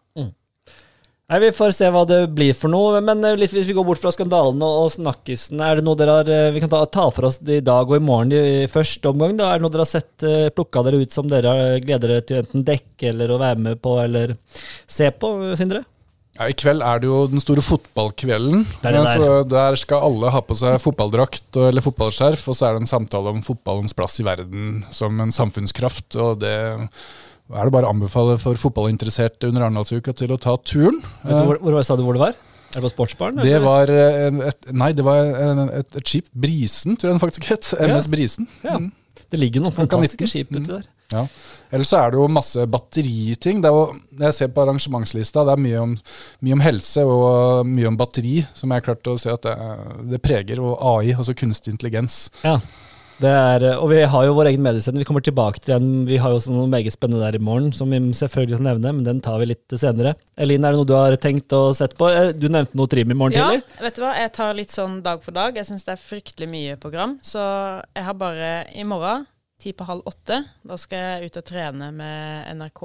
Nei, 1.25 1.39
Vi 1.41 1.47
får 1.57 1.71
se 1.73 1.87
hva 1.89 2.03
det 2.05 2.19
blir 2.37 2.53
for 2.57 2.69
noe. 2.69 2.99
Men 3.01 3.23
eh, 3.25 3.37
litt, 3.39 3.53
hvis 3.55 3.65
vi 3.65 3.73
går 3.73 3.87
bort 3.87 4.01
fra 4.01 4.13
skandalen 4.13 4.61
og, 4.61 4.91
snakkisen, 4.93 5.61
er 5.63 5.79
det 5.79 5.85
noe 5.87 5.97
dere 5.97 6.19
har 6.19 6.29
eh, 6.29 6.51
Vi 6.53 6.61
kan 6.61 6.71
ta, 6.71 6.83
ta 6.85 7.07
for 7.13 7.31
oss 7.31 7.39
i 7.41 7.63
dag 7.65 7.89
og 7.89 7.97
i 7.97 8.03
morgen 8.03 8.35
i 8.35 8.69
første 8.71 9.09
omgang. 9.09 9.33
da, 9.39 9.49
Er 9.49 9.59
det 9.59 9.65
noe 9.65 9.73
dere 9.73 9.87
har 9.87 9.89
sett 9.89 10.27
uh, 10.27 10.51
plukka 10.53 10.85
dere 10.85 11.01
ut 11.01 11.15
som 11.15 11.29
dere 11.29 11.79
gleder 11.81 12.13
dere 12.13 12.27
til 12.29 12.43
enten 12.43 12.67
dekke 12.67 13.09
eller 13.09 13.33
å 13.33 13.41
være 13.41 13.67
med 13.71 13.81
på 13.81 13.97
eller 14.03 14.37
se 14.85 15.09
på, 15.09 15.33
Sindre? 15.57 15.81
Ja, 16.35 16.49
I 16.51 16.55
kveld 16.59 16.83
er 16.83 16.99
det 16.99 17.07
jo 17.07 17.19
den 17.31 17.41
store 17.41 17.63
fotballkvelden. 17.63 18.65
Er 18.83 18.93
der. 18.93 19.07
Så 19.07 19.35
der 19.47 19.77
skal 19.79 20.03
alle 20.05 20.33
ha 20.35 20.41
på 20.43 20.57
seg 20.59 20.77
fotballdrakt 20.83 21.57
eller 21.57 21.81
fotballskjerf, 21.85 22.43
og 22.51 22.57
så 22.59 22.67
er 22.67 22.75
det 22.75 22.83
en 22.83 22.91
samtale 22.91 23.31
om 23.31 23.39
fotballens 23.45 23.95
plass 23.97 24.19
i 24.19 24.27
verden 24.27 24.83
som 24.93 25.15
en 25.23 25.33
samfunnskraft. 25.33 26.19
og 26.19 26.43
det 26.43 26.57
er 27.53 27.67
det 27.67 27.75
bare 27.75 27.85
å 27.85 27.93
anbefale 27.93 28.39
for 28.41 28.57
fotballinteresserte 28.57 29.51
under 29.51 29.67
Arendalsuka 29.67 30.15
til 30.17 30.33
å 30.33 30.39
ta 30.41 30.55
turen. 30.65 30.97
Vet 31.21 31.37
du 31.37 31.45
hvor, 31.51 31.61
hvor 31.61 31.77
sa 31.85 31.97
du 31.97 32.01
hvor 32.05 32.17
det 32.17 32.23
var? 32.23 32.37
Er 32.75 32.81
det 32.81 32.87
på 32.87 32.91
Sportsbaren? 32.91 33.39
Det 33.45 33.59
var 33.63 33.91
eh, 33.93 34.41
et, 34.49 34.71
Nei, 34.75 34.89
det 34.97 35.05
var 35.05 35.29
et, 35.69 35.85
et 36.01 36.09
skip. 36.09 36.27
Brisen, 36.33 36.97
tror 36.97 37.11
jeg 37.11 37.15
den 37.15 37.23
faktisk 37.23 37.47
het. 37.53 37.69
MS 37.79 38.09
Brisen. 38.11 38.49
Ja. 38.65 38.79
Mm. 38.81 38.91
det 39.31 39.39
ligger 39.39 39.63
noen 39.63 39.75
fantastiske 39.75 40.27
skip 40.31 40.51
uti 40.51 40.65
der. 40.67 40.83
Ja. 41.13 41.27
Ellers 41.73 41.91
så 41.91 41.99
er 42.01 42.11
det 42.11 42.19
jo 42.19 42.25
masse 42.33 42.65
batteriting. 42.71 43.61
Det 43.63 43.71
jo, 43.71 43.85
jeg 44.19 44.37
ser 44.37 44.49
på 44.53 44.63
arrangementslista, 44.63 45.45
det 45.45 45.53
er 45.53 45.61
mye 45.61 45.83
om, 45.83 45.93
mye 46.45 46.57
om 46.57 46.65
helse 46.65 47.05
og 47.05 47.69
mye 47.69 47.91
om 47.91 47.99
batteri, 47.99 48.39
som 48.57 48.73
jeg 48.73 48.81
har 48.81 48.87
klart 48.89 49.11
å 49.11 49.15
se 49.21 49.31
at 49.33 49.45
det, 49.45 49.55
det 50.15 50.21
preger, 50.25 50.61
og 50.63 50.75
AI, 50.95 51.13
altså 51.13 51.37
kunstig 51.37 51.75
intelligens. 51.75 52.25
Ja. 52.43 52.57
Det 53.15 53.31
er, 53.31 53.63
eh, 53.63 53.77
og 53.79 53.87
vi 53.93 54.01
har 54.11 54.25
jo 54.27 54.33
vår 54.35 54.49
egen 54.51 54.63
mediesending. 54.65 54.99
Vi 55.03 55.07
kommer 55.07 55.23
tilbake 55.23 55.61
til 55.63 55.73
den. 55.77 56.05
Vi 56.07 56.17
har 56.19 56.33
jo 56.33 56.39
også 56.39 56.51
noe 56.51 56.67
meget 56.67 56.91
spennende 56.91 57.21
der 57.23 57.37
i 57.37 57.43
morgen, 57.43 57.69
som 57.73 57.89
vi 57.93 57.99
selvfølgelig 58.11 58.57
skal 58.59 58.67
nevne, 58.67 58.91
men 58.97 59.05
den 59.07 59.21
tar 59.23 59.39
vi 59.39 59.47
litt 59.53 59.75
senere. 59.79 60.15
Elin, 60.37 60.65
er 60.67 60.75
det 60.75 60.81
noe 60.81 60.89
du 60.89 60.95
har 60.97 61.15
tenkt 61.23 61.55
å 61.55 61.69
sette 61.77 61.95
på? 61.95 62.09
Eh, 62.11 62.33
Du 62.35 62.49
nevnte 62.51 62.75
noe 62.75 62.87
trim 62.91 63.11
i 63.11 63.15
morgen 63.15 63.37
Ja, 63.37 63.47
tidlig. 63.53 63.63
vet 63.87 63.95
du 63.95 64.01
hva, 64.03 64.11
jeg 64.19 64.33
tar 64.35 64.53
litt 64.53 64.69
sånn 64.75 65.01
dag 65.05 65.23
for 65.23 65.31
dag. 65.31 65.55
Jeg 65.55 65.65
syns 65.69 65.85
det 65.87 65.95
er 65.95 66.03
fryktelig 66.03 66.49
mye 66.51 66.75
program. 66.77 67.17
Så 67.23 67.39
jeg 67.95 68.03
har 68.03 68.13
bare 68.19 68.51
i 68.75 68.83
morgen, 68.83 69.25
ti 69.59 69.71
på 69.71 69.85
halv 69.87 70.03
åtte, 70.05 70.43
da 70.67 70.75
skal 70.75 70.97
jeg 70.99 71.31
ut 71.31 71.37
og 71.37 71.45
trene 71.45 71.93
med 71.95 72.51
NRK, 72.59 72.83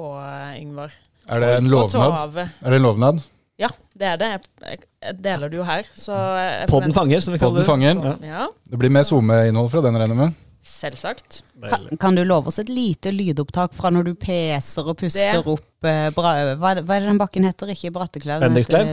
Yngvar. 0.61 0.91
Er 1.27 1.39
det 1.43 1.57
en 1.57 1.69
lovnad? 1.69 2.37
Er 2.63 2.69
det 2.71 2.79
en 2.79 2.83
lovnad? 2.87 3.19
Ja, 3.61 3.69
det 3.93 4.07
er 4.09 4.17
det. 4.21 4.29
Jeg, 4.65 5.17
deler 5.21 5.51
det 5.51 5.59
jo 5.59 5.65
her. 5.67 5.85
Så 5.97 6.15
jeg 6.17 6.69
Podden 6.71 6.93
fanger, 6.95 7.21
som 7.21 7.35
vi 7.35 7.41
kaller 7.41 7.61
det. 7.65 8.29
Ja. 8.31 8.47
Det 8.69 8.79
blir 8.81 8.93
mer 8.93 9.05
SoMe-innhold 9.05 9.69
fra 9.73 9.83
den, 9.85 9.99
regner 10.01 10.15
jeg 10.15 10.21
med? 10.23 10.39
Selvsagt. 10.61 11.39
Kan, 11.69 11.87
kan 11.97 12.15
du 12.17 12.21
love 12.23 12.51
oss 12.51 12.59
et 12.61 12.69
lite 12.69 13.09
lydopptak 13.13 13.73
fra 13.73 13.89
når 13.89 14.11
du 14.11 14.13
peser 14.13 14.85
og 14.85 14.97
puster 14.99 15.39
Det- 15.39 15.53
opp 15.55 15.87
eh, 15.89 16.09
bra, 16.13 16.33
hva, 16.53 16.73
hva 16.85 16.97
er 16.97 17.01
det 17.01 17.09
den 17.09 17.17
bakken 17.17 17.47
heter? 17.47 17.71
Ikke 17.73 17.89
Brattekleiv? 17.95 18.45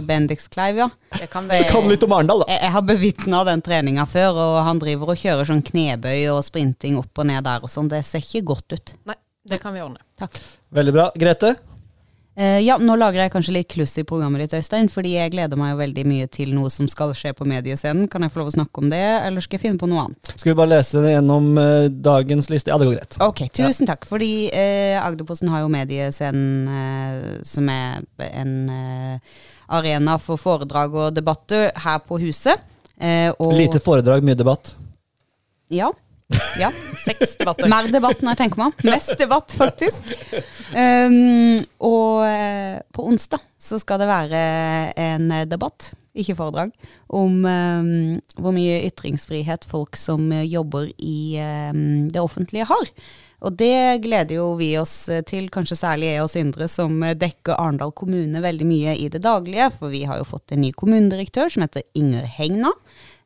Bendiskleiv, 0.09 0.81
ja. 0.81 0.89
Det 1.19 1.29
kan 1.31 1.49
det, 1.49 1.67
Kan 1.69 1.89
litt 1.89 2.05
om 2.09 2.13
Arendal, 2.17 2.41
da. 2.45 2.49
Jeg, 2.55 2.63
jeg 2.65 2.73
har 2.73 2.87
bevitna 2.89 3.45
den 3.45 3.65
treninga 3.65 4.07
før, 4.09 4.41
og 4.47 4.59
han 4.65 4.81
driver 4.81 5.13
og 5.13 5.21
kjører 5.21 5.49
sånn 5.51 5.65
knebøy 5.65 6.29
og 6.33 6.41
sprinting 6.49 6.97
opp 7.01 7.21
og 7.21 7.29
ned 7.29 7.45
der 7.45 7.61
og 7.65 7.73
sånn. 7.73 7.93
Det 7.93 8.01
ser 8.09 8.25
ikke 8.25 8.47
godt 8.55 8.73
ut. 8.79 8.95
Nei, 9.13 9.19
det 9.49 9.61
kan 9.61 9.77
vi 9.77 9.85
ordne. 9.85 10.01
Takk. 10.19 10.41
Veldig 10.73 10.97
bra. 10.97 11.11
Grete? 11.21 11.53
Eh, 12.39 12.61
ja, 12.63 12.77
nå 12.79 12.95
lager 12.95 13.19
jeg 13.25 13.33
kanskje 13.35 13.53
litt 13.57 13.67
kluss 13.73 13.97
i 13.99 14.05
programmet 14.07 14.45
ditt, 14.45 14.53
Øystein, 14.61 14.87
fordi 14.93 15.17
jeg 15.17 15.33
gleder 15.33 15.59
meg 15.59 15.73
jo 15.73 15.81
veldig 15.81 16.05
mye 16.07 16.29
til 16.31 16.53
noe 16.55 16.71
som 16.71 16.87
skal 16.91 17.11
skje 17.19 17.33
på 17.35 17.47
mediescenen. 17.51 18.07
Kan 18.13 18.23
jeg 18.23 18.31
få 18.31 18.45
lov 18.45 18.53
å 18.53 18.55
snakke 18.55 18.85
om 18.85 18.93
det, 18.93 19.03
eller 19.27 19.43
skal 19.43 19.59
jeg 19.59 19.65
finne 19.65 19.81
på 19.81 19.89
noe 19.91 20.05
annet? 20.07 20.31
Skal 20.37 20.53
vi 20.53 20.59
bare 20.61 20.71
lese 20.77 21.03
det 21.03 21.17
gjennom 21.17 21.51
uh, 21.59 21.89
dagens 21.91 22.47
liste? 22.53 22.71
Ja, 22.71 22.79
det 22.79 22.87
går 22.87 22.95
greit. 23.01 23.19
Ok, 23.27 23.43
tusen 23.59 23.91
takk. 23.91 24.07
Fordi 24.07 24.31
uh, 24.55 25.03
Agderposten 25.03 25.51
har 25.51 25.65
jo 25.65 25.73
mediescenen 25.75 27.43
som 27.43 27.69
er 27.75 28.07
en 28.29 28.55
arena 29.67 30.15
for 30.23 30.39
foredrag 30.39 30.95
og 30.95 31.17
debatter 31.19 31.73
her 31.83 32.03
på 32.07 32.21
huset. 32.23 32.63
Lite 32.99 33.83
foredrag, 33.83 34.23
mye 34.27 34.39
debatt. 34.39 34.77
Ja. 35.75 35.91
Ja. 36.61 36.73
Seks 37.05 37.37
debatter. 37.41 37.69
Mer 37.71 37.89
debatt 37.93 38.21
når 38.23 38.35
jeg 38.35 38.41
tenker 38.43 38.61
meg. 38.61 38.83
Mest 38.87 39.15
debatt, 39.21 39.55
faktisk. 39.57 40.11
Um, 40.75 41.57
og 41.85 42.27
eh, 42.29 42.81
på 42.95 43.07
onsdag 43.09 43.45
så 43.59 43.79
skal 43.81 44.03
det 44.03 44.11
være 44.11 44.43
en 45.01 45.33
debatt, 45.49 45.93
ikke 46.19 46.37
foredrag, 46.39 46.75
om 47.15 47.41
um, 47.47 48.19
hvor 48.37 48.55
mye 48.55 48.83
ytringsfrihet 48.91 49.65
folk 49.71 49.97
som 49.99 50.29
jobber 50.45 50.91
i 50.99 51.39
um, 51.73 52.07
det 52.13 52.23
offentlige 52.23 52.69
har. 52.69 52.93
Og 53.39 53.55
det 53.55 54.03
gleder 54.03 54.41
jo 54.41 54.49
vi 54.59 54.73
oss 54.81 55.05
til, 55.31 55.47
kanskje 55.55 55.79
særlig 55.79 56.09
jeg 56.11 56.25
og 56.25 56.31
Sindre, 56.33 56.67
som 56.71 56.97
dekker 56.99 57.55
Arendal 57.55 57.93
kommune 57.95 58.43
veldig 58.43 58.67
mye 58.67 58.97
i 58.99 59.07
det 59.13 59.23
daglige. 59.23 59.71
For 59.77 59.95
vi 59.95 60.03
har 60.11 60.19
jo 60.19 60.27
fått 60.27 60.55
en 60.55 60.65
ny 60.65 60.73
kommunedirektør 60.75 61.55
som 61.55 61.63
heter 61.63 61.87
Inger 61.99 62.27
Hegna. 62.27 62.75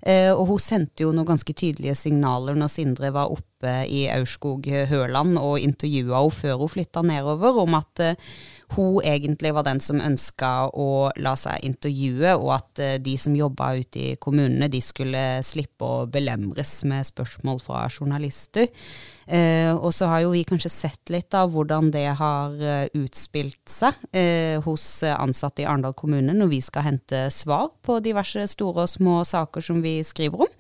Eh, 0.03 0.33
og 0.35 0.49
hun 0.51 0.63
sendte 0.63 1.05
jo 1.05 1.13
noen 1.15 1.29
ganske 1.29 1.55
tydelige 1.55 1.95
signaler 1.99 2.59
når 2.59 2.73
Sindre 2.73 3.13
var 3.15 3.31
oppe 3.31 3.52
i 3.63 4.07
Aurskog-Høland 4.13 5.39
og 5.41 5.61
intervjua 5.63 6.23
henne 6.23 6.41
før 6.43 6.65
hun 6.65 6.73
flytta 6.73 7.03
nedover, 7.07 7.63
om 7.63 7.79
at 7.79 8.03
eh, 8.03 8.35
hun 8.77 9.03
egentlig 9.05 9.53
var 9.55 9.67
den 9.67 9.81
som 9.85 10.01
ønska 10.01 10.51
å 10.73 11.11
la 11.21 11.35
seg 11.37 11.65
intervjue, 11.67 12.35
og 12.39 12.53
at 12.57 12.83
eh, 12.83 12.99
de 13.03 13.17
som 13.21 13.37
jobba 13.37 13.73
ute 13.81 14.01
i 14.01 14.15
kommunene, 14.17 14.71
de 14.73 14.81
skulle 14.85 15.25
slippe 15.45 15.85
å 15.85 16.07
belemres 16.11 16.79
med 16.89 17.07
spørsmål 17.09 17.61
fra 17.65 17.85
journalister. 17.93 18.71
Eh, 19.27 19.71
og 19.73 19.93
så 19.95 20.09
har 20.11 20.25
jo 20.25 20.33
vi 20.35 20.45
kanskje 20.49 20.73
sett 20.73 21.13
litt 21.13 21.35
av 21.37 21.53
hvordan 21.53 21.93
det 21.95 22.09
har 22.19 22.57
eh, 22.59 22.89
utspilt 22.99 23.61
seg 23.71 23.99
eh, 24.11 24.59
hos 24.65 25.05
ansatte 25.13 25.63
i 25.63 25.69
Arendal 25.69 25.95
kommune 25.99 26.35
når 26.35 26.51
vi 26.51 26.63
skal 26.65 26.89
hente 26.89 27.27
svar 27.35 27.71
på 27.85 28.01
diverse 28.03 28.49
store 28.51 28.87
og 28.87 28.91
små 28.91 29.21
saker 29.29 29.65
som 29.65 29.85
vi 29.85 30.01
skriver 30.07 30.47
om. 30.49 30.59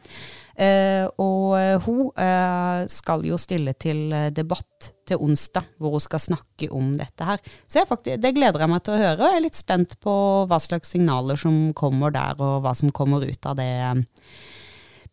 Eh, 0.52 1.04
og 1.22 1.54
eh, 1.56 1.76
hun 1.86 2.10
eh, 2.20 2.82
skal 2.92 3.24
jo 3.24 3.38
stille 3.40 3.74
til 3.80 4.12
debatt 4.34 4.92
til 5.08 5.20
onsdag, 5.24 5.70
hvor 5.80 5.96
hun 5.96 6.04
skal 6.04 6.22
snakke 6.22 6.68
om 6.74 6.92
dette 6.98 7.26
her. 7.26 7.40
Så 7.66 7.86
faktisk, 7.88 8.20
det 8.22 8.34
gleder 8.36 8.64
jeg 8.64 8.72
meg 8.72 8.82
til 8.84 8.96
å 8.96 9.00
høre, 9.00 9.20
og 9.20 9.28
jeg 9.28 9.40
er 9.40 9.46
litt 9.46 9.60
spent 9.60 9.96
på 10.02 10.16
hva 10.50 10.60
slags 10.62 10.92
signaler 10.94 11.40
som 11.40 11.70
kommer 11.78 12.14
der, 12.14 12.36
og 12.40 12.62
hva 12.66 12.74
som 12.78 12.92
kommer 12.94 13.24
ut 13.24 13.48
av 13.48 13.58
det, 13.58 13.72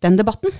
den 0.04 0.20
debatten. 0.20 0.54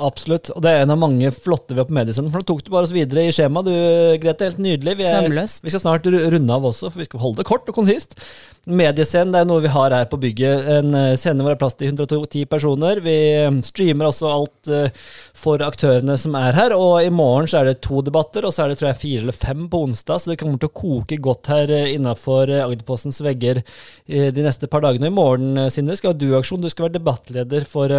Absolutt. 0.00 0.50
Og 0.54 0.62
det 0.64 0.72
er 0.72 0.84
en 0.84 0.94
av 0.94 1.00
mange 1.00 1.30
flotte 1.34 1.74
vi 1.74 1.82
har 1.82 1.88
på 1.88 1.96
mediescenen. 1.96 2.30
For 2.32 2.42
nå 2.42 2.48
tok 2.48 2.62
du 2.64 2.70
bare 2.72 2.88
oss 2.88 2.94
videre 2.94 3.26
i 3.26 3.34
skjemaet, 3.34 3.68
du 3.68 4.22
Grete. 4.22 4.48
Helt 4.48 4.62
nydelig. 4.62 4.96
Vi, 4.98 5.06
er, 5.06 5.28
vi 5.28 5.74
skal 5.74 5.82
snart 5.82 6.06
runde 6.08 6.56
av 6.56 6.64
også, 6.72 6.90
for 6.90 7.02
vi 7.02 7.08
skal 7.08 7.22
holde 7.22 7.42
det 7.42 7.48
kort 7.48 7.68
og 7.70 7.76
konsist. 7.76 8.16
Mediescenen 8.62 9.32
det 9.34 9.40
er 9.42 9.46
noe 9.48 9.62
vi 9.64 9.70
har 9.74 9.90
her 9.90 10.06
på 10.10 10.20
bygget. 10.22 10.68
En 10.76 10.94
eh, 10.94 11.14
scene 11.18 11.42
hvor 11.42 11.50
det 11.50 11.56
er 11.56 11.62
plass 11.64 11.74
til 11.78 11.88
110 11.90 12.44
personer. 12.50 13.00
Vi 13.02 13.16
eh, 13.40 13.56
streamer 13.66 14.06
også 14.06 14.28
alt 14.30 14.70
eh, 14.70 15.00
for 15.34 15.62
aktørene 15.66 16.14
som 16.20 16.36
er 16.38 16.54
her. 16.54 16.76
Og 16.76 17.02
i 17.02 17.10
morgen 17.10 17.50
så 17.50 17.58
er 17.58 17.72
det 17.72 17.80
to 17.82 18.04
debatter, 18.06 18.46
og 18.46 18.54
så 18.54 18.64
er 18.64 18.72
det 18.72 18.78
tror 18.78 18.92
jeg 18.92 19.00
fire 19.02 19.24
eller 19.26 19.38
fem 19.38 19.66
på 19.70 19.82
onsdag. 19.88 20.22
Så 20.22 20.30
det 20.30 20.38
kommer 20.42 20.62
til 20.62 20.70
å 20.70 20.76
koke 20.78 21.18
godt 21.22 21.50
her 21.50 21.74
innafor 21.90 22.54
Agderpostens 22.62 23.18
vegger 23.26 23.64
de 24.06 24.46
neste 24.46 24.70
par 24.70 24.86
dagene. 24.86 25.10
I 25.10 25.14
morgen, 25.14 25.66
Sindre, 25.74 25.98
skal 25.98 26.14
du 26.14 26.28
ha 26.30 26.38
aksjon. 26.38 26.62
Du 26.62 26.70
skal 26.70 26.86
være 26.86 27.00
debattleder 27.00 27.66
for 27.66 27.90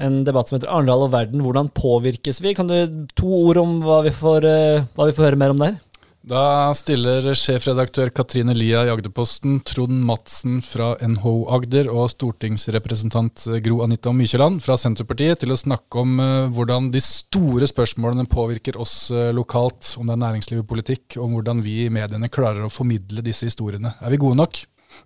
en 0.00 0.22
debatt 0.26 0.48
som 0.48 0.58
heter 0.58 0.72
Arendal 0.72 1.06
og 1.06 1.12
verden. 1.14 1.44
Hvordan 1.44 1.70
påvirkes 1.76 2.40
vi? 2.44 2.54
Kan 2.56 2.70
du 2.70 3.06
To 3.20 3.30
ord 3.50 3.60
om 3.60 3.78
hva 3.84 4.00
vi 4.06 4.12
får, 4.14 4.48
eh, 4.48 4.88
hva 4.96 5.08
vi 5.08 5.14
får 5.16 5.30
høre 5.30 5.40
mer 5.40 5.54
om 5.54 5.62
der? 5.62 5.78
Da 6.20 6.68
stiller 6.76 7.24
sjefredaktør 7.32 8.10
Katrine 8.12 8.52
Lia 8.52 8.82
i 8.84 8.90
Agderposten, 8.92 9.62
Trond 9.64 10.02
Madsen 10.04 10.58
fra 10.60 10.92
NHO 11.00 11.46
Agder 11.56 11.88
og 11.88 12.10
stortingsrepresentant 12.12 13.46
Gro 13.64 13.80
Anita 13.86 14.12
Mykjeland 14.12 14.60
fra 14.60 14.76
Senterpartiet 14.76 15.40
til 15.40 15.54
å 15.54 15.56
snakke 15.56 16.02
om 16.02 16.20
eh, 16.20 16.50
hvordan 16.52 16.90
de 16.92 17.00
store 17.00 17.68
spørsmålene 17.70 18.28
påvirker 18.28 18.76
oss 18.76 19.08
eh, 19.14 19.30
lokalt, 19.32 19.94
om 19.96 20.10
det 20.10 20.18
er 20.18 20.22
næringsliv 20.26 20.60
og 20.60 20.68
politikk, 20.74 21.16
om 21.16 21.38
hvordan 21.38 21.64
vi 21.64 21.86
i 21.86 21.94
mediene 21.94 22.28
klarer 22.28 22.68
å 22.68 22.72
formidle 22.72 23.24
disse 23.24 23.48
historiene. 23.48 23.96
Er 24.04 24.12
vi 24.12 24.20
gode 24.20 24.42
nok? 24.42 24.60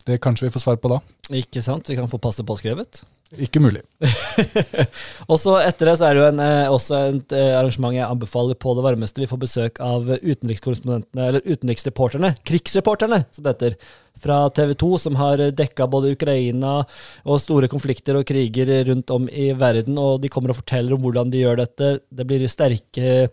Det 0.04 0.18
kanskje 0.22 0.48
vi 0.48 0.54
får 0.56 0.66
svar 0.66 0.82
på 0.82 0.90
da. 0.90 0.98
Ikke 1.32 1.62
sant? 1.64 1.88
Vi 1.88 1.96
kan 1.96 2.10
få 2.10 2.20
passet 2.20 2.46
påskrevet. 2.46 3.04
Ikke 3.40 3.62
mulig. 3.62 3.80
Og 5.30 5.38
så 5.40 5.56
etter 5.64 5.88
det 5.88 5.96
så 5.98 6.06
er 6.08 6.14
det 6.14 6.22
jo 6.22 6.28
en, 6.28 6.42
eh, 6.44 6.70
også 6.70 7.00
et 7.08 7.34
eh, 7.34 7.54
arrangement 7.56 7.96
jeg 7.96 8.06
anbefaler 8.06 8.58
på 8.60 8.76
det 8.76 8.84
varmeste. 8.84 9.22
Vi 9.22 9.30
får 9.30 9.40
besøk 9.42 9.80
av 9.82 10.06
utenrikskorrespondentene, 10.12 11.30
eller 11.30 11.48
utenriksreporterne, 11.48 12.34
krigsreporterne, 12.46 13.24
som 13.34 13.46
det 13.46 13.56
heter, 13.56 13.78
fra 14.24 14.50
TV 14.50 14.74
2, 14.78 14.90
som 14.98 15.16
har 15.18 15.40
dekka 15.56 15.86
både 15.90 16.12
Ukraina 16.14 16.76
og 17.24 17.40
store 17.42 17.68
konflikter 17.70 18.18
og 18.18 18.26
kriger 18.28 18.70
rundt 18.88 19.10
om 19.14 19.26
i 19.28 19.50
verden. 19.58 19.98
Og 20.00 20.20
de 20.22 20.30
kommer 20.32 20.52
og 20.52 20.60
forteller 20.60 20.94
om 20.94 21.02
hvordan 21.02 21.32
de 21.32 21.42
gjør 21.42 21.60
dette. 21.64 21.90
Det 22.08 22.26
blir 22.28 22.46
sterke 22.50 23.28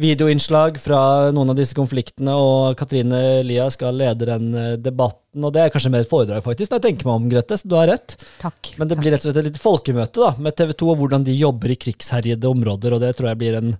videoinnslag 0.00 0.80
fra 0.82 1.30
noen 1.34 1.52
av 1.52 1.58
disse 1.58 1.76
konfliktene, 1.76 2.34
og 2.34 2.78
Katrine 2.80 3.44
Lia 3.46 3.68
skal 3.72 4.00
lede 4.00 4.30
den 4.30 4.50
eh, 4.54 4.72
debatten. 4.80 5.44
Og 5.44 5.52
det 5.54 5.64
er 5.64 5.74
kanskje 5.74 5.92
mer 5.92 6.04
et 6.06 6.10
foredrag, 6.10 6.44
faktisk, 6.46 6.70
når 6.70 6.80
jeg 6.80 6.86
tenker 6.88 7.10
meg 7.10 7.20
om, 7.20 7.23
Grete, 7.32 7.58
så 7.60 7.70
du 7.70 7.76
har 7.78 7.88
rett. 7.90 8.16
Takk. 8.42 8.74
Men 8.80 8.90
det 8.90 8.98
blir 9.00 9.14
rett 9.14 9.24
og 9.24 9.30
slett 9.30 9.40
et 9.42 9.48
lite 9.48 9.62
folkemøte 9.62 10.22
da, 10.22 10.30
med 10.42 10.56
TV 10.58 10.74
2 10.84 10.92
og 10.92 11.00
hvordan 11.02 11.26
de 11.26 11.34
jobber 11.38 11.74
i 11.74 11.80
krigsherjede 11.86 12.50
områder, 12.50 12.96
og 12.96 13.04
det 13.04 13.14
tror 13.18 13.32
jeg 13.32 13.40
blir 13.42 13.58
en 13.60 13.74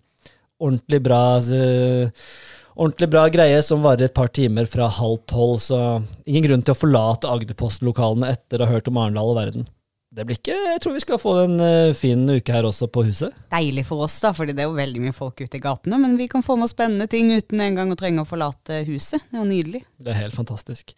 ordentlig 0.62 1.00
bra 1.04 1.22
uh, 1.38 2.26
Ordentlig 2.74 3.06
bra 3.06 3.28
greie 3.30 3.60
som 3.62 3.84
varer 3.84 4.08
et 4.08 4.14
par 4.16 4.32
timer 4.34 4.66
fra 4.66 4.88
halv 4.90 5.20
tolv, 5.30 5.60
så 5.62 5.76
ingen 6.26 6.48
grunn 6.48 6.64
til 6.66 6.74
å 6.74 6.78
forlate 6.78 7.30
Agderposten-lokalene 7.30 8.32
etter 8.34 8.58
å 8.58 8.66
ha 8.66 8.74
hørt 8.74 8.90
om 8.90 8.98
Arendal 8.98 9.30
og 9.30 9.38
verden. 9.38 9.68
Det 10.14 10.22
blir 10.26 10.38
ikke 10.38 10.54
Jeg 10.54 10.80
tror 10.82 10.94
vi 10.94 11.02
skal 11.02 11.18
få 11.18 11.32
en 11.42 11.54
eh, 11.62 11.94
fin 11.98 12.20
uke 12.30 12.54
her 12.54 12.66
også 12.68 12.86
på 12.90 13.02
huset. 13.08 13.34
Deilig 13.50 13.86
for 13.88 14.04
oss, 14.06 14.14
da, 14.22 14.30
fordi 14.36 14.54
det 14.54 14.62
er 14.62 14.68
jo 14.68 14.76
veldig 14.76 15.02
mye 15.02 15.16
folk 15.16 15.42
ute 15.42 15.58
i 15.58 15.62
gatene. 15.62 15.98
Men 16.02 16.14
vi 16.20 16.28
kan 16.30 16.44
få 16.46 16.54
med 16.58 16.68
oss 16.68 16.74
spennende 16.76 17.08
ting 17.10 17.32
uten 17.34 17.62
en 17.62 17.78
gang 17.78 17.90
å 17.90 17.98
trenge 17.98 18.22
å 18.22 18.28
forlate 18.28 18.84
huset. 18.86 19.24
Det 19.26 19.38
er 19.38 19.42
jo 19.42 19.48
nydelig. 19.50 19.82
Det 19.98 20.12
er 20.12 20.20
helt 20.20 20.36
fantastisk. 20.36 20.94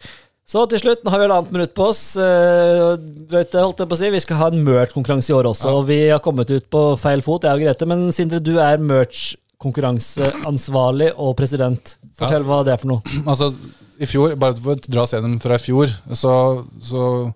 Så 0.47 0.61
til 0.71 0.79
slutt, 0.79 1.01
nå 1.03 1.11
har 1.11 1.19
vi 1.19 1.25
halvannet 1.27 1.49
minutt 1.51 1.73
på 1.75 1.89
oss. 1.89 2.15
eh, 2.15 2.95
Grete, 3.27 3.59
holdt 3.59 3.81
jeg 3.83 3.89
på 3.91 3.95
å 3.97 3.99
si. 3.99 4.07
Vi 4.13 4.21
skal 4.23 4.37
ha 4.39 4.45
en 4.47 4.61
merch-konkurranse 4.63 5.27
i 5.33 5.35
år 5.35 5.43
også, 5.49 5.73
og 5.75 5.89
vi 5.89 5.97
har 6.07 6.21
kommet 6.23 6.47
ut 6.53 6.69
på 6.71 6.83
feil 7.01 7.19
fot, 7.25 7.43
jeg 7.43 7.51
og 7.51 7.59
Grete. 7.65 7.83
Men 7.89 8.05
Sindre, 8.15 8.39
du 8.39 8.55
er 8.63 8.79
merch-konkurranseansvarlig 8.79 11.09
og 11.19 11.35
president. 11.35 11.97
Fortell 12.15 12.47
hva 12.47 12.61
det 12.63 12.71
er 12.77 12.79
for 12.79 12.87
noe. 12.93 13.01
Altså, 13.27 13.51
i 13.99 14.07
fjor, 14.07 14.37
bare 14.39 14.55
for 14.55 14.71
å 14.77 14.79
dra 14.87 15.03
scenen 15.09 15.35
fra 15.43 15.59
i 15.59 15.61
fjor, 15.65 15.91
så, 16.15 16.63
så, 16.79 17.35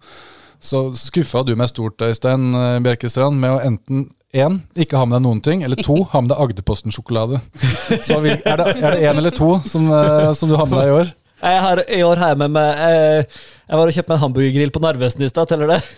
så 0.63 0.95
skuffa 0.95 1.43
du 1.43 1.51
meg 1.59 1.67
stort, 1.73 1.99
Øystein 2.07 2.47
eh, 2.55 2.79
Bjerkestrand, 2.87 3.35
med 3.43 3.51
å 3.57 3.59
enten 3.67 4.07
Én, 4.31 4.61
ikke 4.79 4.95
ha 4.95 5.03
med 5.03 5.17
deg 5.17 5.25
noen 5.25 5.41
ting. 5.43 5.59
Eller 5.67 5.75
to, 5.83 6.07
ha 6.13 6.21
med 6.23 6.31
deg 6.31 6.39
Agderposten-sjokolade. 6.39 7.43
Så 8.07 8.15
er 8.23 8.39
det, 8.61 8.63
én 9.03 9.19
eller 9.19 9.35
to 9.35 9.59
som, 9.67 9.91
eh, 9.91 10.31
som 10.39 10.47
du 10.47 10.55
har 10.55 10.63
med 10.71 10.79
deg 10.79 10.87
i 10.87 10.95
år? 11.01 11.11
Jeg 11.41 11.61
har 11.65 11.81
i 11.89 12.01
år 12.05 12.21
har 12.21 12.33
jeg 12.33 12.39
med 12.43 12.53
meg 12.53 12.81
eh, 12.85 13.41
Jeg 13.65 13.79
var 13.79 13.89
og 13.89 13.95
kjøpte 13.97 14.11
meg 14.11 14.17
en 14.19 14.23
hamburgergrill 14.27 14.73
på 14.75 14.81
Narvesen 14.83 15.25
i 15.25 15.29
stad, 15.31 15.49
teller 15.51 15.75
det? 15.75 15.81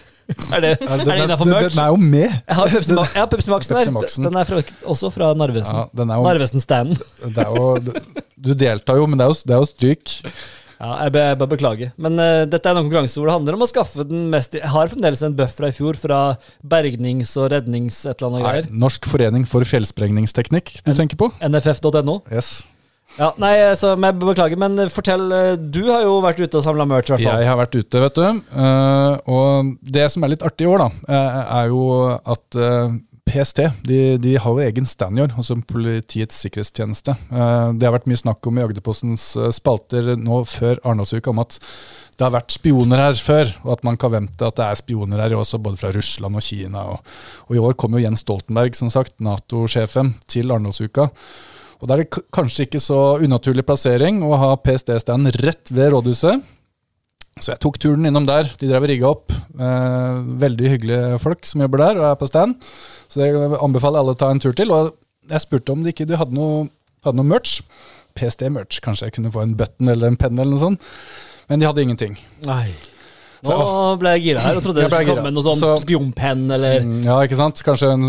Er 0.55 0.61
det, 0.63 0.69
er 0.79 1.01
det 1.03 1.15
innafor 1.25 1.49
den, 1.49 1.53
merch? 1.57 1.73
den 1.75 1.83
er 1.83 1.89
jo 1.91 1.97
med! 1.99 2.35
Jeg 2.47 2.55
har 2.55 2.69
Pepsi, 2.71 2.93
jeg 2.95 3.19
har 3.19 3.27
Pepsi 3.27 3.51
Maxen 3.51 3.75
her. 3.75 3.89
Den 4.23 4.37
er 4.39 4.47
fra, 4.47 4.61
også 4.93 5.09
fra 5.11 5.33
Narvesen. 5.35 5.75
Ja, 5.75 5.83
den 5.99 6.13
er 6.15 6.23
Narvesen-standen. 6.23 6.95
er 7.27 8.03
du 8.43 8.53
deltar 8.55 9.01
jo, 9.01 9.07
men 9.07 9.19
det 9.19 9.25
er 9.27 9.33
jo, 9.33 9.39
det 9.43 9.55
er 9.57 9.59
jo 9.59 9.67
stryk. 9.67 10.13
Ja, 10.83 10.89
jeg 11.05 11.13
be- 11.15 11.25
jeg 11.27 11.37
bare 11.39 11.51
beklager. 11.53 11.91
Men 12.01 12.17
uh, 12.19 12.43
dette 12.49 12.67
er 12.67 12.75
en 12.75 12.83
konkurranse 12.87 13.19
hvor 13.19 13.29
det 13.29 13.35
handler 13.37 13.55
om 13.55 13.63
å 13.63 13.69
skaffe 13.69 14.03
den 14.07 14.25
mest 14.33 14.57
Jeg 14.57 14.67
har 14.73 14.89
fremdeles 14.91 15.21
en 15.23 15.35
bøff 15.37 15.53
fra 15.59 15.69
i 15.71 15.75
fjor 15.75 15.99
fra 15.99 16.17
bergnings- 16.59 17.35
og 17.39 17.51
rednings 17.53 18.01
et 18.07 18.15
eller 18.17 18.31
annet 18.33 18.45
greier. 18.47 18.67
Norsk 18.83 19.07
forening 19.11 19.45
for 19.47 19.63
fjellsprengningsteknikk 19.67 20.73
du 20.83 20.91
tenker 20.97 21.19
på? 21.19 21.31
NFF.no. 21.39 22.21
Yes. 22.31 22.61
Ja, 23.19 23.29
nei, 23.37 23.53
så 23.77 23.93
jeg 23.93 24.17
beklager, 24.21 24.57
men 24.57 24.77
eh, 24.81 24.89
fortell. 24.89 25.27
eh, 25.31 25.55
Du 25.57 25.83
har 25.91 26.01
jo 26.05 26.15
vært 26.23 26.41
ute 26.41 26.57
og 26.57 26.65
samla 26.65 26.85
merch, 26.89 27.11
i 27.11 27.13
hvert 27.15 27.25
fall. 27.27 27.41
Jeg 27.43 27.51
har 27.51 27.59
vært 27.59 27.77
ute, 27.77 28.01
vet 28.07 28.17
du. 28.19 28.43
Eh, 28.57 29.17
og 29.29 29.73
det 29.97 30.07
som 30.13 30.23
er 30.25 30.33
litt 30.33 30.45
artig 30.45 30.65
i 30.65 30.71
år, 30.71 30.87
da, 30.87 31.19
er 31.61 31.67
jo 31.69 31.83
at 32.33 32.57
PST 33.23 33.61
de, 33.87 33.99
de 34.19 34.33
har 34.35 34.51
jo 34.51 34.59
egen 34.65 34.85
stand 34.89 35.17
i 35.17 35.21
år, 35.23 35.31
altså 35.39 35.55
Politiets 35.69 36.41
sikkerhetstjeneste. 36.43 37.13
Det 37.29 37.85
har 37.87 37.93
vært 37.95 38.09
mye 38.11 38.19
snakk 38.19 38.49
om 38.49 38.57
i 38.59 38.65
Agderpostens 38.65 39.29
spalter 39.55 40.09
nå 40.19 40.41
før 40.49 40.81
Arendalsuka 40.83 41.31
om 41.31 41.39
at 41.45 41.55
det 42.17 42.25
har 42.27 42.33
vært 42.35 42.51
spioner 42.53 42.99
her 42.99 43.15
før, 43.17 43.53
og 43.63 43.71
at 43.77 43.85
man 43.87 43.95
kan 43.97 44.11
vente 44.13 44.45
at 44.45 44.57
det 44.59 44.65
er 44.67 44.81
spioner 44.81 45.23
her 45.23 45.33
også, 45.39 45.57
både 45.63 45.79
fra 45.79 45.93
Russland 45.95 46.37
og 46.37 46.43
Kina. 46.45 46.83
Og, 46.93 47.15
og 47.47 47.55
i 47.57 47.63
år 47.63 47.77
kom 47.79 47.95
jo 47.95 48.03
Jens 48.03 48.21
Stoltenberg, 48.25 48.75
som 48.77 48.91
sagt, 48.93 49.15
Nato-sjefen, 49.23 50.13
til 50.29 50.51
Arendalsuka. 50.53 51.07
Og 51.81 51.87
da 51.89 51.95
er 51.95 52.03
det 52.03 52.23
kanskje 52.35 52.67
ikke 52.67 52.81
så 52.81 52.99
unaturlig 53.23 53.65
plassering 53.67 54.21
å 54.25 54.35
ha 54.39 54.51
PST-stand 54.59 55.33
rett 55.43 55.71
ved 55.73 55.93
rådhuset. 55.95 56.43
Så 57.41 57.53
jeg 57.53 57.61
tok 57.63 57.79
turen 57.81 58.05
innom 58.05 58.27
der. 58.29 58.47
De 58.61 58.69
drev 58.69 58.85
og 58.85 58.91
rigga 58.91 59.09
opp. 59.09 59.33
Eh, 59.33 60.19
veldig 60.43 60.69
hyggelige 60.75 61.17
folk 61.23 61.47
som 61.49 61.63
jobber 61.65 61.81
der 61.81 61.99
og 62.01 62.07
er 62.11 62.19
på 62.21 62.29
stand. 62.29 62.59
Så 63.09 63.23
jeg 63.25 63.57
anbefaler 63.57 64.03
alle 64.03 64.13
å 64.13 64.19
ta 64.19 64.29
en 64.29 64.41
tur 64.43 64.53
til. 64.57 64.71
Og 64.75 64.93
jeg 65.31 65.45
spurte 65.45 65.73
om 65.73 65.81
de 65.83 65.93
ikke 65.93 66.07
de 66.09 66.19
hadde 66.19 66.37
noe, 66.37 66.67
hadde 67.05 67.17
noe 67.19 67.31
merch. 67.33 67.61
PST-merch. 68.13 68.83
Kanskje 68.85 69.09
jeg 69.09 69.17
kunne 69.17 69.33
få 69.33 69.41
en 69.41 69.57
button 69.57 69.89
eller 69.89 70.11
en 70.13 70.19
penn 70.19 70.37
eller 70.37 70.53
noe 70.53 70.61
sånt. 70.61 70.89
Men 71.49 71.61
de 71.61 71.69
hadde 71.69 71.87
ingenting. 71.87 72.19
Nei. 72.45 72.67
Nå 73.43 73.97
ble 73.99 74.13
jeg 74.15 74.23
gira 74.23 74.39
her 74.45 74.55
og 74.59 74.63
trodde 74.63 74.79
det 74.81 74.87
skulle 74.89 75.07
komme 75.09 75.23
med 75.27 75.35
noe 75.35 75.43
sånn 75.43 75.59
Så- 75.59 75.75
spionpenn 75.83 76.45
eller 76.55 76.79
Mm, 76.83 77.03
Ja, 77.03 77.17
ikke 77.27 77.35
sant? 77.39 77.59
Kanskje 77.65 77.91
en, 77.91 78.05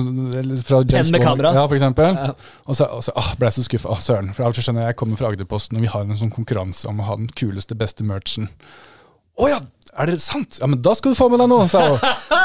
fra 0.62 0.82
James 0.86 1.10
med 1.10 1.20
Bond. 1.20 1.28
kamera. 1.28 1.52
Ja, 1.54 1.66
for 1.66 1.74
eksempel. 1.74 2.14
Ja. 2.14 2.32
Og 2.66 2.76
så, 2.78 2.86
og 2.90 3.02
så 3.02 3.12
ah, 3.18 3.32
ble 3.38 3.50
jeg 3.50 3.56
så 3.58 3.64
skuffa. 3.66 3.88
Å, 3.90 3.98
søren. 4.00 4.32
For 4.34 4.44
jeg 4.46 4.62
skjønner 4.64 4.86
jeg 4.86 4.96
kommer 5.00 5.16
fra 5.18 5.32
Agderposten, 5.32 5.76
og 5.76 5.82
vi 5.82 5.90
har 5.90 6.02
en 6.06 6.16
sånn 6.16 6.30
konkurranse 6.34 6.86
om 6.88 7.00
å 7.02 7.08
ha 7.10 7.16
den 7.16 7.26
kuleste, 7.34 7.74
beste 7.74 8.04
merchen. 8.06 8.48
Å 9.38 9.48
ja, 9.50 9.58
er 9.98 10.06
det 10.06 10.20
sant? 10.22 10.58
Ja, 10.60 10.66
men 10.70 10.80
da 10.82 10.94
skal 10.94 11.12
du 11.12 11.18
få 11.18 11.28
med 11.30 11.40
deg 11.42 11.48
noe, 11.50 11.66
sa 11.68 11.82
hun. 11.88 11.98